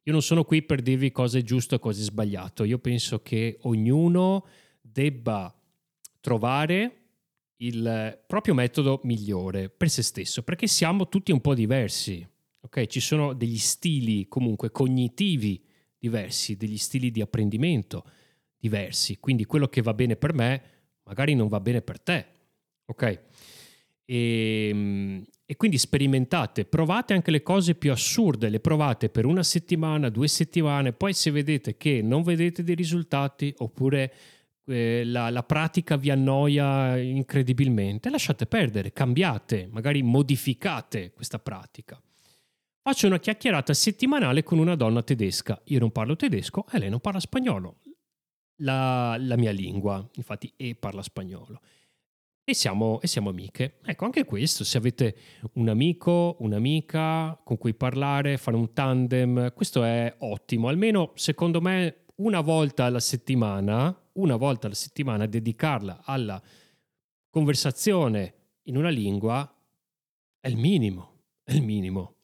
io 0.02 0.12
non 0.12 0.22
sono 0.22 0.44
qui 0.44 0.62
per 0.62 0.82
dirvi 0.82 1.10
cosa 1.10 1.38
è 1.38 1.42
giusto 1.42 1.74
e 1.74 1.78
cosa 1.78 2.00
è 2.00 2.04
sbagliato. 2.04 2.64
Io 2.64 2.78
penso 2.78 3.22
che 3.22 3.58
ognuno 3.62 4.46
debba 4.80 5.52
trovare 6.20 7.02
il 7.56 8.22
proprio 8.26 8.54
metodo 8.54 9.00
migliore 9.04 9.68
per 9.68 9.88
se 9.88 10.02
stesso, 10.02 10.42
perché 10.42 10.66
siamo 10.66 11.08
tutti 11.08 11.32
un 11.32 11.40
po' 11.40 11.54
diversi. 11.54 12.26
Ok, 12.60 12.86
ci 12.86 13.00
sono 13.00 13.32
degli 13.32 13.58
stili 13.58 14.26
comunque 14.28 14.70
cognitivi 14.70 15.64
diversi, 15.98 16.56
degli 16.56 16.78
stili 16.78 17.10
di 17.10 17.20
apprendimento 17.20 18.04
diversi. 18.58 19.18
Quindi 19.18 19.44
quello 19.44 19.68
che 19.68 19.82
va 19.82 19.94
bene 19.94 20.16
per 20.16 20.34
me 20.34 20.62
magari 21.04 21.34
non 21.34 21.48
va 21.48 21.60
bene 21.60 21.82
per 21.82 22.00
te. 22.00 22.26
Ok? 22.86 23.20
E, 24.04 24.68
ehm, 24.68 25.24
e, 25.48 25.56
quindi 25.56 25.78
sperimentate, 25.78 26.64
provate 26.64 27.14
anche 27.14 27.30
le 27.30 27.42
cose 27.42 27.76
più 27.76 27.92
assurde, 27.92 28.48
le 28.48 28.58
provate 28.58 29.08
per 29.08 29.24
una 29.24 29.44
settimana, 29.44 30.08
due 30.08 30.26
settimane, 30.26 30.92
poi 30.92 31.12
se 31.12 31.30
vedete 31.30 31.76
che 31.76 32.02
non 32.02 32.22
vedete 32.22 32.64
dei 32.64 32.74
risultati 32.74 33.54
oppure 33.58 34.12
eh, 34.66 35.04
la, 35.04 35.30
la, 35.30 35.44
pratica 35.44 35.96
vi 35.96 36.10
annoia 36.10 36.98
incredibilmente, 36.98 38.10
lasciate 38.10 38.46
perdere, 38.46 38.92
cambiate, 38.92 39.68
magari 39.70 40.02
modificate 40.02 41.12
questa 41.12 41.38
pratica. 41.38 42.00
Faccio 42.82 43.06
una 43.06 43.18
chiacchierata 43.18 43.72
settimanale 43.72 44.42
con 44.42 44.58
una 44.58 44.74
donna 44.74 45.02
tedesca. 45.02 45.60
Io 45.66 45.78
non 45.78 45.90
parlo 45.90 46.16
tedesco 46.16 46.66
e 46.70 46.78
lei 46.78 46.90
non 46.90 47.00
parla 47.00 47.20
spagnolo. 47.20 47.78
La, 48.60 49.16
la 49.18 49.36
mia 49.36 49.50
lingua, 49.50 50.08
infatti, 50.14 50.52
E 50.56 50.74
parla 50.74 51.02
spagnolo. 51.02 51.60
E 52.48 52.54
siamo, 52.54 53.00
e 53.00 53.08
siamo 53.08 53.30
amiche. 53.30 53.78
Ecco, 53.84 54.04
anche 54.04 54.24
questo, 54.24 54.62
se 54.62 54.78
avete 54.78 55.16
un 55.54 55.68
amico, 55.68 56.36
un'amica 56.38 57.40
con 57.42 57.58
cui 57.58 57.74
parlare, 57.74 58.36
fare 58.36 58.56
un 58.56 58.72
tandem, 58.72 59.52
questo 59.52 59.82
è 59.82 60.14
ottimo. 60.18 60.68
Almeno, 60.68 61.10
secondo 61.16 61.60
me, 61.60 62.04
una 62.16 62.40
volta 62.42 62.84
alla 62.84 63.00
settimana, 63.00 63.92
una 64.12 64.36
volta 64.36 64.66
alla 64.66 64.76
settimana, 64.76 65.26
dedicarla 65.26 66.02
alla 66.04 66.40
conversazione 67.28 68.34
in 68.68 68.76
una 68.76 68.90
lingua 68.90 69.52
è 70.38 70.46
il 70.46 70.56
minimo, 70.56 71.22
è 71.42 71.52
il 71.52 71.62
minimo 71.62 72.14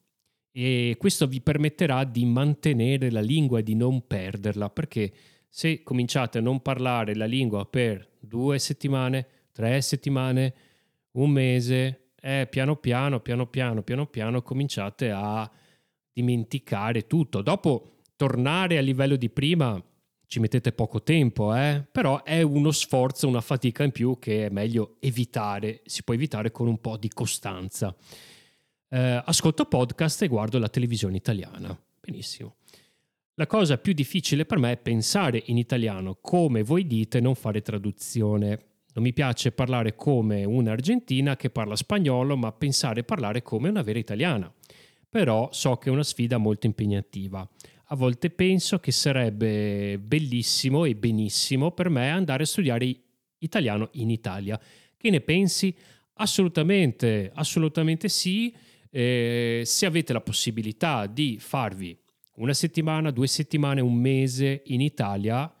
e 0.55 0.95
questo 0.99 1.27
vi 1.27 1.41
permetterà 1.41 2.03
di 2.03 2.25
mantenere 2.25 3.11
la 3.11 3.21
lingua 3.21 3.59
e 3.59 3.63
di 3.63 3.75
non 3.75 4.05
perderla 4.05 4.69
perché 4.69 5.11
se 5.49 5.83
cominciate 5.83 6.37
a 6.37 6.41
non 6.41 6.61
parlare 6.61 7.15
la 7.15 7.25
lingua 7.25 7.65
per 7.65 8.07
due 8.19 8.59
settimane, 8.59 9.27
tre 9.53 9.81
settimane, 9.81 10.53
un 11.11 11.29
mese, 11.29 12.09
eh, 12.19 12.47
piano 12.49 12.75
piano, 12.75 13.21
piano 13.21 13.47
piano, 13.47 13.81
piano 13.81 14.05
piano 14.07 14.41
cominciate 14.41 15.11
a 15.11 15.49
dimenticare 16.11 17.07
tutto. 17.07 17.41
Dopo 17.41 17.99
tornare 18.17 18.77
al 18.77 18.83
livello 18.83 19.15
di 19.15 19.29
prima 19.29 19.81
ci 20.25 20.41
mettete 20.41 20.73
poco 20.73 21.01
tempo, 21.01 21.55
eh? 21.55 21.85
però 21.89 22.23
è 22.23 22.41
uno 22.41 22.71
sforzo, 22.71 23.29
una 23.29 23.39
fatica 23.39 23.83
in 23.83 23.91
più 23.91 24.19
che 24.19 24.47
è 24.47 24.49
meglio 24.49 24.97
evitare, 24.99 25.81
si 25.85 26.03
può 26.03 26.13
evitare 26.13 26.51
con 26.51 26.67
un 26.67 26.81
po' 26.81 26.97
di 26.97 27.07
costanza 27.07 27.95
eh, 28.93 29.21
ascolto 29.25 29.65
podcast 29.65 30.21
e 30.21 30.27
guardo 30.27 30.59
la 30.59 30.69
televisione 30.69 31.17
italiana. 31.17 31.75
Benissimo. 31.99 32.57
La 33.35 33.47
cosa 33.47 33.79
più 33.79 33.93
difficile 33.93 34.45
per 34.45 34.59
me 34.59 34.73
è 34.73 34.77
pensare 34.77 35.41
in 35.47 35.57
italiano 35.57 36.19
come 36.21 36.61
voi 36.61 36.85
dite, 36.85 37.19
non 37.19 37.33
fare 37.33 37.63
traduzione. 37.63 38.72
Non 38.93 39.03
mi 39.03 39.13
piace 39.13 39.51
parlare 39.51 39.95
come 39.95 40.43
un'argentina 40.43 41.35
che 41.35 41.49
parla 41.49 41.75
spagnolo, 41.75 42.37
ma 42.37 42.51
pensare 42.51 43.01
e 43.01 43.03
parlare 43.03 43.41
come 43.41 43.69
una 43.69 43.81
vera 43.81 43.99
italiana. 43.99 44.51
Però 45.09 45.49
so 45.51 45.77
che 45.77 45.89
è 45.89 45.91
una 45.91 46.03
sfida 46.03 46.37
molto 46.37 46.65
impegnativa. 46.65 47.47
A 47.87 47.95
volte 47.95 48.29
penso 48.29 48.79
che 48.79 48.91
sarebbe 48.91 49.99
bellissimo 49.99 50.85
e 50.85 50.95
benissimo 50.95 51.71
per 51.71 51.89
me 51.89 52.09
andare 52.09 52.43
a 52.43 52.47
studiare 52.47 52.95
italiano 53.39 53.89
in 53.93 54.09
Italia. 54.09 54.59
Che 54.95 55.09
ne 55.09 55.21
pensi? 55.21 55.75
Assolutamente, 56.15 57.31
assolutamente 57.33 58.09
sì 58.09 58.53
eh, 58.95 59.63
se 59.65 59.85
avete 59.87 60.13
la 60.13 60.21
possibilità 60.21 61.07
di 61.07 61.37
farvi 61.39 61.97
una 62.35 62.53
settimana, 62.53 63.11
due 63.11 63.27
settimane, 63.27 63.81
un 63.81 63.95
mese 63.95 64.61
in 64.67 64.81
Italia, 64.81 65.51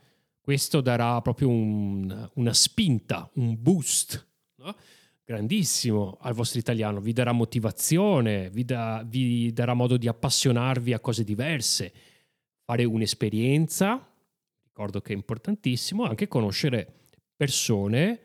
questo 0.43 0.81
darà 0.81 1.21
proprio 1.21 1.47
un, 1.47 2.29
una 2.33 2.53
spinta, 2.53 3.29
un 3.35 3.55
boost 3.57 4.27
no? 4.57 4.75
grandissimo 5.23 6.17
al 6.19 6.33
vostro 6.33 6.59
italiano, 6.59 6.99
vi 6.99 7.13
darà 7.13 7.31
motivazione, 7.31 8.49
vi, 8.49 8.65
da, 8.65 9.05
vi 9.07 9.53
darà 9.53 9.73
modo 9.73 9.95
di 9.95 10.09
appassionarvi 10.09 10.91
a 10.91 10.99
cose 10.99 11.23
diverse, 11.23 11.93
fare 12.65 12.83
un'esperienza, 12.83 14.05
ricordo 14.65 14.99
che 14.99 15.13
è 15.13 15.15
importantissimo, 15.15 16.03
anche 16.03 16.27
conoscere 16.27 17.07
persone 17.37 18.19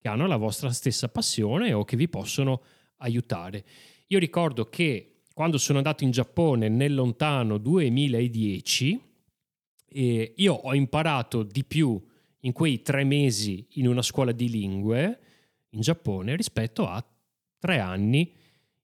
che 0.00 0.08
hanno 0.08 0.26
la 0.26 0.36
vostra 0.36 0.72
stessa 0.72 1.08
passione 1.08 1.72
o 1.72 1.84
che 1.84 1.96
vi 1.96 2.08
possono 2.08 2.60
aiutare. 2.96 3.64
Io 4.08 4.18
ricordo 4.18 4.68
che 4.68 5.20
quando 5.32 5.58
sono 5.58 5.78
andato 5.78 6.02
in 6.02 6.10
Giappone 6.10 6.68
nel 6.68 6.92
lontano 6.92 7.56
2010, 7.58 9.11
eh, 9.92 10.32
io 10.36 10.54
ho 10.54 10.74
imparato 10.74 11.42
di 11.42 11.64
più 11.64 12.00
in 12.40 12.52
quei 12.52 12.82
tre 12.82 13.04
mesi 13.04 13.66
in 13.74 13.86
una 13.86 14.02
scuola 14.02 14.32
di 14.32 14.48
lingue 14.48 15.20
in 15.70 15.80
Giappone 15.80 16.36
rispetto 16.36 16.86
a 16.86 17.04
tre 17.58 17.78
anni 17.78 18.32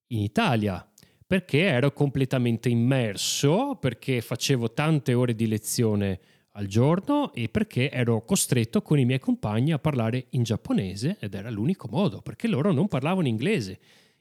in 0.09 0.21
Italia 0.21 0.89
perché 1.29 1.61
ero 1.65 1.93
completamente 1.93 2.71
immerso, 2.71 3.77
perché 3.79 4.23
facevo 4.23 4.73
tante 4.73 5.13
ore 5.13 5.35
di 5.35 5.47
lezione 5.47 6.21
al 6.53 6.67
giorno 6.67 7.35
e 7.35 7.51
perché 7.51 7.91
ero 7.91 8.25
costretto 8.25 8.81
con 8.81 8.99
i 8.99 9.05
miei 9.05 9.19
compagni 9.19 9.73
a 9.73 9.79
parlare 9.79 10.29
in 10.31 10.43
giapponese 10.43 11.19
ed 11.21 11.35
era 11.35 11.51
l'unico 11.51 11.87
modo, 11.91 12.23
perché 12.23 12.49
loro 12.49 12.73
non 12.73 12.89
parlavano 12.89 13.29
inglese. 13.29 13.79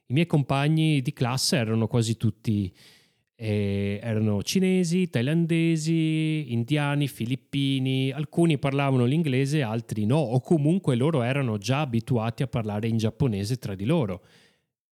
I 0.08 0.14
miei 0.14 0.26
compagni 0.26 1.02
di 1.02 1.14
classe 1.14 1.56
erano 1.56 1.88
quasi 1.88 2.18
tutti 2.18 2.76
eh, 3.40 4.00
erano 4.02 4.42
cinesi, 4.42 5.10
thailandesi, 5.10 6.52
indiani, 6.52 7.08
filippini, 7.08 8.12
alcuni 8.12 8.58
parlavano 8.58 9.06
l'inglese, 9.06 9.62
altri 9.62 10.06
no, 10.06 10.18
o 10.18 10.42
comunque 10.42 10.96
loro 10.96 11.22
erano 11.22 11.58
già 11.58 11.82
abituati 11.82 12.42
a 12.42 12.48
parlare 12.48 12.88
in 12.88 12.98
giapponese 12.98 13.58
tra 13.58 13.76
di 13.76 13.86
loro. 13.86 14.24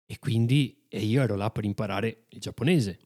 E 0.05 0.19
quindi 0.19 0.85
e 0.89 1.01
io 1.01 1.23
ero 1.23 1.35
là 1.35 1.51
per 1.51 1.65
imparare 1.65 2.27
il 2.29 2.39
giapponese. 2.39 2.99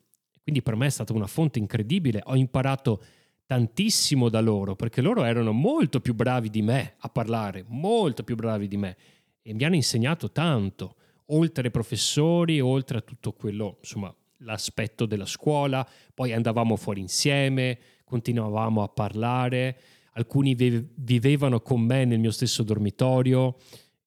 Quindi 0.43 0.61
per 0.61 0.77
me 0.77 0.87
è 0.87 0.91
stata 0.91 1.13
una 1.13 1.27
fonte 1.27 1.59
incredibile. 1.59 2.21
Ho 2.25 2.37
imparato 2.37 3.03
tantissimo 3.47 4.29
da 4.29 4.41
loro 4.41 4.77
perché 4.77 5.01
loro 5.01 5.25
erano 5.25 5.53
molto 5.53 6.01
più 6.01 6.15
bravi 6.15 6.51
di 6.51 6.61
me 6.61 6.97
a 6.99 7.09
parlare, 7.09 7.65
molto 7.69 8.25
più 8.25 8.35
bravi 8.35 8.69
di 8.69 8.77
me 8.77 8.97
e 9.41 9.55
mi 9.55 9.65
hanno 9.65 9.77
insegnato 9.77 10.31
tanto, 10.31 10.97
oltre 11.27 11.65
ai 11.65 11.71
professori, 11.71 12.61
oltre 12.61 12.99
a 12.99 13.01
tutto 13.01 13.33
quello, 13.33 13.79
insomma, 13.81 14.15
l'aspetto 14.39 15.07
della 15.07 15.27
scuola, 15.27 15.87
poi 16.15 16.33
andavamo 16.33 16.77
fuori 16.77 17.01
insieme, 17.01 17.79
continuavamo 18.05 18.83
a 18.83 18.89
parlare, 18.89 19.81
alcuni 20.13 20.55
vivevano 20.55 21.61
con 21.61 21.81
me 21.81 22.05
nel 22.05 22.19
mio 22.19 22.31
stesso 22.31 22.63
dormitorio 22.63 23.57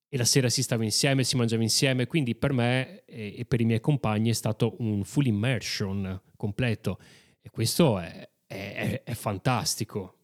e 0.10 0.17
la 0.17 0.26
sera 0.26 0.50
si 0.50 0.62
stava 0.62 0.84
insieme, 0.84 1.24
si 1.24 1.38
mangiava 1.38 1.63
insieme, 1.63 2.06
quindi 2.06 2.36
per 2.36 2.52
me 2.52 3.06
e 3.06 3.46
per 3.48 3.62
i 3.62 3.65
miei 3.65 3.80
compagni 3.80 4.30
è 4.30 4.34
stato 4.34 4.76
un 4.80 5.04
full 5.04 5.26
immersion 5.26 6.22
completo 6.36 7.00
e 7.41 7.50
questo 7.50 7.98
è, 8.00 8.30
è, 8.46 9.02
è 9.04 9.13
fantastico. 9.13 10.17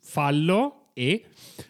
Fallo 0.00 0.90
e 0.92 1.24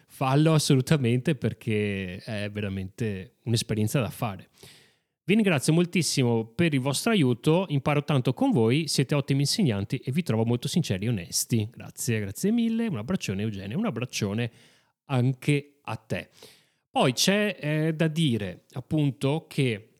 fallo 0.07 0.53
assolutamente 0.53 1.35
perché 1.35 2.17
è 2.17 2.49
veramente 2.51 3.37
un'esperienza 3.43 4.01
da 4.01 4.09
fare. 4.09 4.49
Vi 5.29 5.35
ringrazio 5.35 5.73
moltissimo 5.73 6.43
per 6.43 6.73
il 6.73 6.79
vostro 6.79 7.11
aiuto, 7.11 7.67
imparo 7.69 8.03
tanto 8.03 8.33
con 8.33 8.49
voi, 8.49 8.87
siete 8.87 9.13
ottimi 9.13 9.41
insegnanti 9.41 9.97
e 9.97 10.11
vi 10.11 10.23
trovo 10.23 10.43
molto 10.43 10.67
sinceri 10.67 11.05
e 11.05 11.09
onesti. 11.09 11.69
Grazie, 11.71 12.19
grazie 12.19 12.49
mille, 12.49 12.87
un 12.87 12.97
abbraccione 12.97 13.43
Eugenio, 13.43 13.77
un 13.77 13.85
abbraccione 13.85 14.51
anche 15.05 15.81
a 15.83 15.95
te. 15.97 16.29
Poi 16.89 17.13
c'è 17.13 17.55
eh, 17.59 17.93
da 17.93 18.07
dire 18.07 18.65
appunto 18.71 19.45
che 19.47 19.99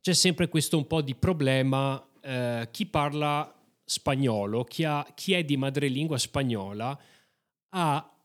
c'è 0.00 0.12
sempre 0.12 0.48
questo 0.48 0.76
un 0.76 0.86
po' 0.86 1.02
di 1.02 1.16
problema, 1.16 2.00
eh, 2.20 2.68
chi 2.70 2.86
parla 2.86 3.52
spagnolo, 3.84 4.62
chi, 4.62 4.84
ha, 4.84 5.04
chi, 5.16 5.32
è 5.32 5.42
di 5.42 5.56
madrelingua 5.56 6.16
spagnola 6.16 6.96
ha 7.70 8.20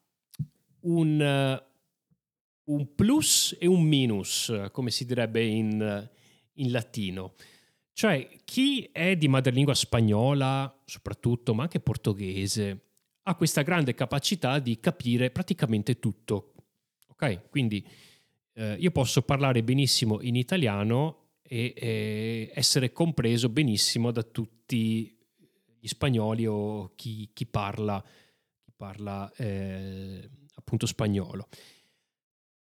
un, 0.81 1.63
un 2.65 2.93
plus 2.93 3.57
e 3.59 3.65
un 3.65 3.81
minus, 3.81 4.53
come 4.71 4.91
si 4.91 5.07
direbbe 5.07 5.43
in 5.43 6.13
in 6.55 6.71
latino. 6.71 7.33
Cioè, 7.93 8.27
chi 8.43 8.89
è 8.91 9.15
di 9.15 9.27
madrelingua 9.27 9.73
spagnola, 9.73 10.81
soprattutto, 10.85 11.53
ma 11.53 11.63
anche 11.63 11.79
portoghese, 11.79 12.79
ha 13.23 13.35
questa 13.35 13.61
grande 13.61 13.93
capacità 13.93 14.59
di 14.59 14.79
capire 14.79 15.31
praticamente 15.31 15.97
tutto. 15.97 16.53
Ok? 17.07 17.49
Quindi 17.49 17.87
eh, 18.53 18.75
io 18.79 18.91
posso 18.91 19.21
parlare 19.21 19.63
benissimo 19.63 20.21
in 20.21 20.35
italiano 20.35 21.29
e, 21.41 21.73
e, 21.75 22.51
essere 22.53 22.91
compreso 22.91 23.49
benissimo 23.49 24.11
da 24.11 24.23
tutti 24.23 25.17
gli 25.79 25.87
spagnoli 25.87 26.45
o 26.45 26.91
chi, 26.95 27.29
chi 27.33 27.45
parla, 27.45 28.03
chi 28.61 28.71
parla 28.75 29.31
eh, 29.37 30.29
appunto 30.55 30.85
spagnolo. 30.85 31.47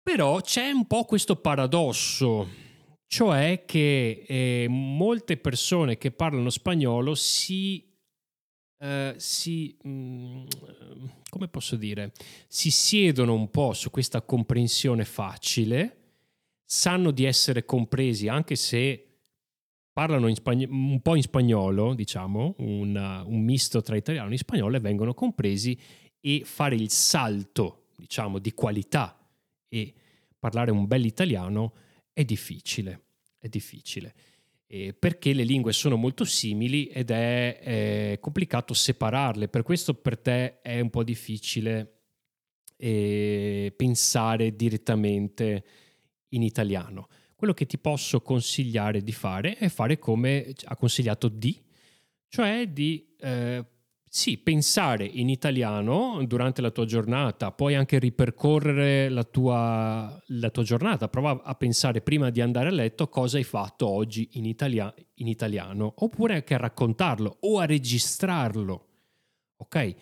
Però 0.02 0.40
c'è 0.40 0.70
un 0.70 0.86
po' 0.86 1.04
questo 1.04 1.36
paradosso 1.36 2.46
cioè 3.06 3.64
che 3.66 4.24
eh, 4.26 4.66
molte 4.68 5.36
persone 5.36 5.98
che 5.98 6.10
parlano 6.10 6.50
spagnolo 6.50 7.14
si, 7.14 7.92
eh, 8.78 9.14
si 9.16 9.76
mh, 9.82 9.88
mm, 9.88 10.46
come 11.28 11.48
posso 11.48 11.74
dire, 11.74 12.12
si 12.46 12.70
siedono 12.70 13.34
un 13.34 13.50
po' 13.50 13.72
su 13.72 13.90
questa 13.90 14.22
comprensione 14.22 15.04
facile, 15.04 15.98
sanno 16.64 17.10
di 17.10 17.24
essere 17.24 17.64
compresi 17.64 18.28
anche 18.28 18.54
se 18.56 19.14
parlano 19.92 20.32
spagn- 20.34 20.70
un 20.70 21.00
po' 21.00 21.14
in 21.14 21.22
spagnolo, 21.22 21.94
diciamo, 21.94 22.54
una, 22.58 23.22
un 23.24 23.40
misto 23.42 23.80
tra 23.80 23.96
italiano 23.96 24.32
e 24.32 24.38
spagnolo 24.38 24.76
e 24.76 24.80
vengono 24.80 25.14
compresi 25.14 25.78
e 26.20 26.42
fare 26.44 26.74
il 26.74 26.90
salto, 26.90 27.86
diciamo, 27.96 28.38
di 28.38 28.52
qualità 28.52 29.16
e 29.68 29.94
parlare 30.38 30.70
un 30.70 30.86
bel 30.86 31.04
italiano 31.04 31.72
è 32.14 32.24
difficile, 32.24 33.02
è 33.38 33.48
difficile. 33.48 34.14
Eh, 34.66 34.94
perché 34.94 35.34
le 35.34 35.42
lingue 35.42 35.72
sono 35.72 35.96
molto 35.96 36.24
simili 36.24 36.86
ed 36.86 37.10
è, 37.10 37.58
è, 37.58 38.18
complicato 38.20 38.72
separarle, 38.72 39.48
per 39.48 39.62
questo 39.62 39.92
per 39.94 40.16
te 40.18 40.62
è 40.62 40.80
un 40.80 40.88
po' 40.88 41.04
difficile 41.04 41.98
eh, 42.76 43.72
pensare 43.76 44.56
direttamente 44.56 45.64
in 46.28 46.42
italiano. 46.42 47.08
Quello 47.34 47.52
che 47.52 47.66
ti 47.66 47.78
posso 47.78 48.22
consigliare 48.22 49.02
di 49.02 49.12
fare 49.12 49.56
è 49.56 49.68
fare 49.68 49.98
come 49.98 50.54
ha 50.64 50.76
consigliato 50.76 51.28
Di, 51.28 51.60
cioè 52.28 52.68
di 52.68 53.14
eh, 53.20 53.64
sì, 54.16 54.38
pensare 54.38 55.04
in 55.04 55.28
italiano 55.28 56.24
durante 56.24 56.62
la 56.62 56.70
tua 56.70 56.84
giornata, 56.84 57.50
puoi 57.50 57.74
anche 57.74 57.98
ripercorrere 57.98 59.08
la 59.08 59.24
tua, 59.24 60.22
la 60.26 60.50
tua, 60.50 60.62
giornata, 60.62 61.08
prova 61.08 61.42
a 61.42 61.56
pensare 61.56 62.00
prima 62.00 62.30
di 62.30 62.40
andare 62.40 62.68
a 62.68 62.70
letto 62.70 63.08
cosa 63.08 63.38
hai 63.38 63.42
fatto 63.42 63.88
oggi 63.88 64.28
in, 64.34 64.44
italia, 64.44 64.94
in 65.14 65.26
italiano, 65.26 65.94
oppure 65.96 66.34
anche 66.34 66.54
a 66.54 66.58
raccontarlo 66.58 67.38
o 67.40 67.58
a 67.58 67.64
registrarlo. 67.64 68.86
Ok? 69.56 69.94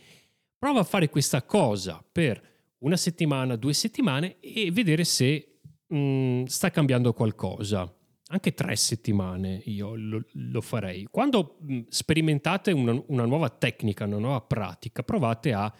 Prova 0.59 0.81
a 0.81 0.85
fare 0.85 1.09
questa 1.09 1.43
cosa 1.43 2.05
per 2.13 2.39
una 2.81 2.99
settimana, 2.99 3.57
due 3.57 3.73
settimane 3.73 4.41
e 4.41 4.71
vedere 4.71 5.05
se 5.05 5.61
mh, 5.87 5.97
mm, 5.97 6.45
sta 6.45 6.71
cambiando 6.71 7.15
qualcosa 7.15 7.91
anche 8.33 8.55
tre 8.55 8.75
settimane 8.77 9.61
io 9.67 9.95
lo, 9.95 10.25
lo 10.33 10.61
farei. 10.63 11.07
Quando 11.11 11.59
sperimentate 11.89 12.73
una, 12.73 13.01
una, 13.09 13.27
nuova 13.27 13.51
tecnica, 13.51 14.05
una 14.05 14.19
nuova 14.19 14.41
pratica, 14.41 15.03
provate 15.03 15.53
a 15.53 15.73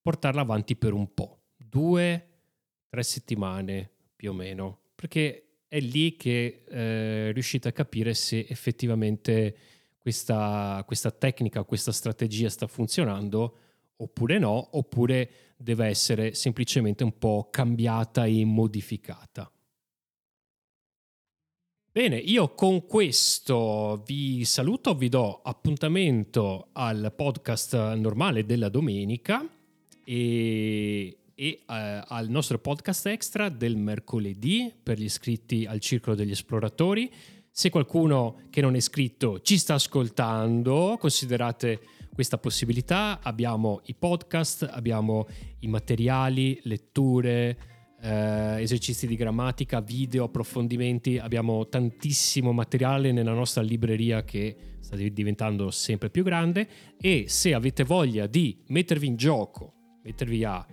portarla 0.00 0.40
avanti 0.40 0.74
per 0.74 0.94
un 0.94 1.12
po', 1.12 1.42
due, 1.56 2.26
tre 2.88 3.02
settimane 3.02 3.90
più 4.16 4.30
o 4.30 4.32
meno, 4.32 4.80
perché 4.94 5.58
è 5.68 5.80
lì 5.80 6.16
che 6.16 6.64
eh, 6.66 7.30
riuscite 7.32 7.68
a 7.68 7.72
capire 7.72 8.14
se 8.14 8.46
effettivamente 8.48 9.56
questa, 9.98 10.82
questa 10.86 11.10
tecnica, 11.10 11.64
questa 11.64 11.92
strategia 11.92 12.48
sta 12.48 12.66
funzionando 12.66 13.56
oppure 13.96 14.38
no, 14.38 14.76
oppure 14.78 15.30
deve 15.58 15.86
essere 15.86 16.32
semplicemente 16.32 17.04
un 17.04 17.18
po' 17.18 17.48
cambiata 17.50 18.24
e 18.24 18.44
modificata. 18.46 19.52
Bene, 21.98 22.16
io 22.16 22.54
con 22.54 22.86
questo 22.86 24.04
vi 24.06 24.44
saluto, 24.44 24.94
vi 24.94 25.08
do 25.08 25.40
appuntamento 25.42 26.68
al 26.74 27.12
podcast 27.12 27.94
normale 27.94 28.46
della 28.46 28.68
domenica 28.68 29.44
e, 30.04 31.18
e 31.34 31.58
uh, 31.60 31.64
al 31.66 32.28
nostro 32.28 32.60
podcast 32.60 33.06
extra 33.06 33.48
del 33.48 33.76
mercoledì 33.76 34.72
per 34.80 34.96
gli 34.96 35.06
iscritti 35.06 35.66
al 35.66 35.80
Circolo 35.80 36.14
degli 36.14 36.30
Esploratori. 36.30 37.12
Se 37.50 37.68
qualcuno 37.68 38.42
che 38.48 38.60
non 38.60 38.74
è 38.74 38.78
iscritto 38.78 39.40
ci 39.40 39.58
sta 39.58 39.74
ascoltando, 39.74 40.98
considerate 41.00 41.80
questa 42.14 42.38
possibilità. 42.38 43.18
Abbiamo 43.20 43.80
i 43.86 43.94
podcast, 43.94 44.68
abbiamo 44.70 45.26
i 45.58 45.66
materiali, 45.66 46.60
letture, 46.62 47.67
eh, 48.00 48.62
esercizi 48.62 49.06
di 49.06 49.16
grammatica, 49.16 49.80
video, 49.80 50.24
approfondimenti. 50.24 51.18
Abbiamo 51.18 51.68
tantissimo 51.68 52.52
materiale 52.52 53.12
nella 53.12 53.32
nostra 53.32 53.62
libreria 53.62 54.24
che 54.24 54.56
sta 54.80 54.96
diventando 54.96 55.70
sempre 55.70 56.10
più 56.10 56.22
grande 56.22 56.68
e 57.00 57.24
se 57.28 57.54
avete 57.54 57.84
voglia 57.84 58.26
di 58.26 58.62
mettervi 58.68 59.06
in 59.06 59.16
gioco, 59.16 59.72
mettervi 60.02 60.44
a 60.44 60.64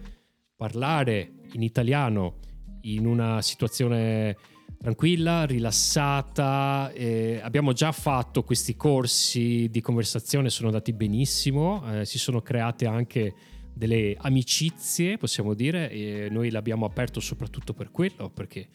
parlare 0.56 1.32
in 1.54 1.64
italiano 1.64 2.40
in 2.82 3.06
una 3.06 3.42
situazione 3.42 4.38
tranquilla, 4.78 5.46
rilassata. 5.46 6.92
Eh, 6.94 7.40
abbiamo 7.42 7.74
già 7.74 7.92
fatto 7.92 8.44
questi 8.44 8.76
corsi 8.76 9.68
di 9.70 9.82
conversazione, 9.82 10.50
sono 10.50 10.68
andati 10.68 10.94
benissimo, 10.94 11.84
eh, 11.92 12.06
si 12.06 12.20
sono 12.20 12.42
create 12.42 12.86
anche 12.86 13.34
delle 13.76 14.16
amicizie, 14.18 15.18
possiamo 15.18 15.54
dire, 15.54 15.92
e 15.92 16.30
noi 16.32 16.50
l'abbiamo 16.50 16.86
aperto 16.86 17.20
soprattutto 17.20 17.74
per 17.74 17.92
quello, 17.92 18.30
perché 18.30 18.70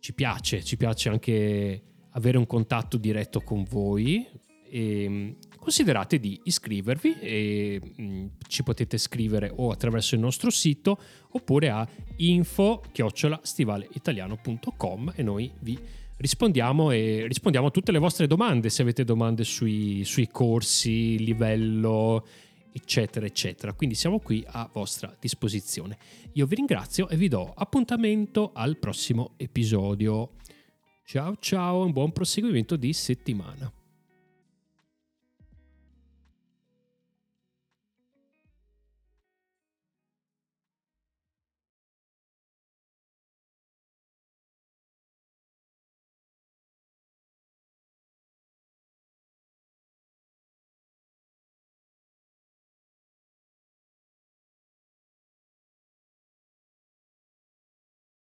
ci 0.00 0.12
piace, 0.12 0.64
ci 0.64 0.76
piace 0.76 1.08
anche 1.08 1.82
avere 2.10 2.36
un 2.36 2.46
contatto 2.46 2.96
diretto 2.96 3.42
con 3.42 3.62
voi. 3.62 4.26
E 4.68 5.08
mm, 5.08 5.30
considerate 5.56 6.18
di 6.18 6.40
iscrivervi 6.42 7.16
e 7.20 7.80
mm, 8.00 8.26
ci 8.48 8.64
potete 8.64 8.98
scrivere 8.98 9.52
o 9.54 9.70
attraverso 9.70 10.16
il 10.16 10.20
nostro 10.20 10.50
sito 10.50 10.98
oppure 11.30 11.70
a 11.70 11.88
info-stivaleitaliano.com 12.16 15.12
e 15.14 15.22
noi 15.22 15.48
vi 15.60 15.78
rispondiamo 16.16 16.90
e 16.90 17.26
rispondiamo 17.28 17.68
a 17.68 17.70
tutte 17.70 17.92
le 17.92 17.98
vostre 17.98 18.26
domande 18.26 18.68
se 18.68 18.82
avete 18.82 19.04
domande 19.04 19.44
sui, 19.44 20.02
sui 20.04 20.26
corsi, 20.26 21.24
livello 21.24 22.26
eccetera, 22.74 23.24
eccetera. 23.24 23.72
Quindi 23.72 23.94
siamo 23.94 24.18
qui 24.18 24.44
a 24.46 24.68
vostra 24.72 25.16
disposizione. 25.20 25.96
Io 26.32 26.46
vi 26.46 26.56
ringrazio 26.56 27.08
e 27.08 27.16
vi 27.16 27.28
do 27.28 27.52
appuntamento 27.54 28.50
al 28.52 28.78
prossimo 28.78 29.34
episodio. 29.36 30.32
Ciao 31.04 31.36
ciao, 31.38 31.84
un 31.84 31.92
buon 31.92 32.10
proseguimento 32.10 32.74
di 32.74 32.92
settimana. 32.92 33.72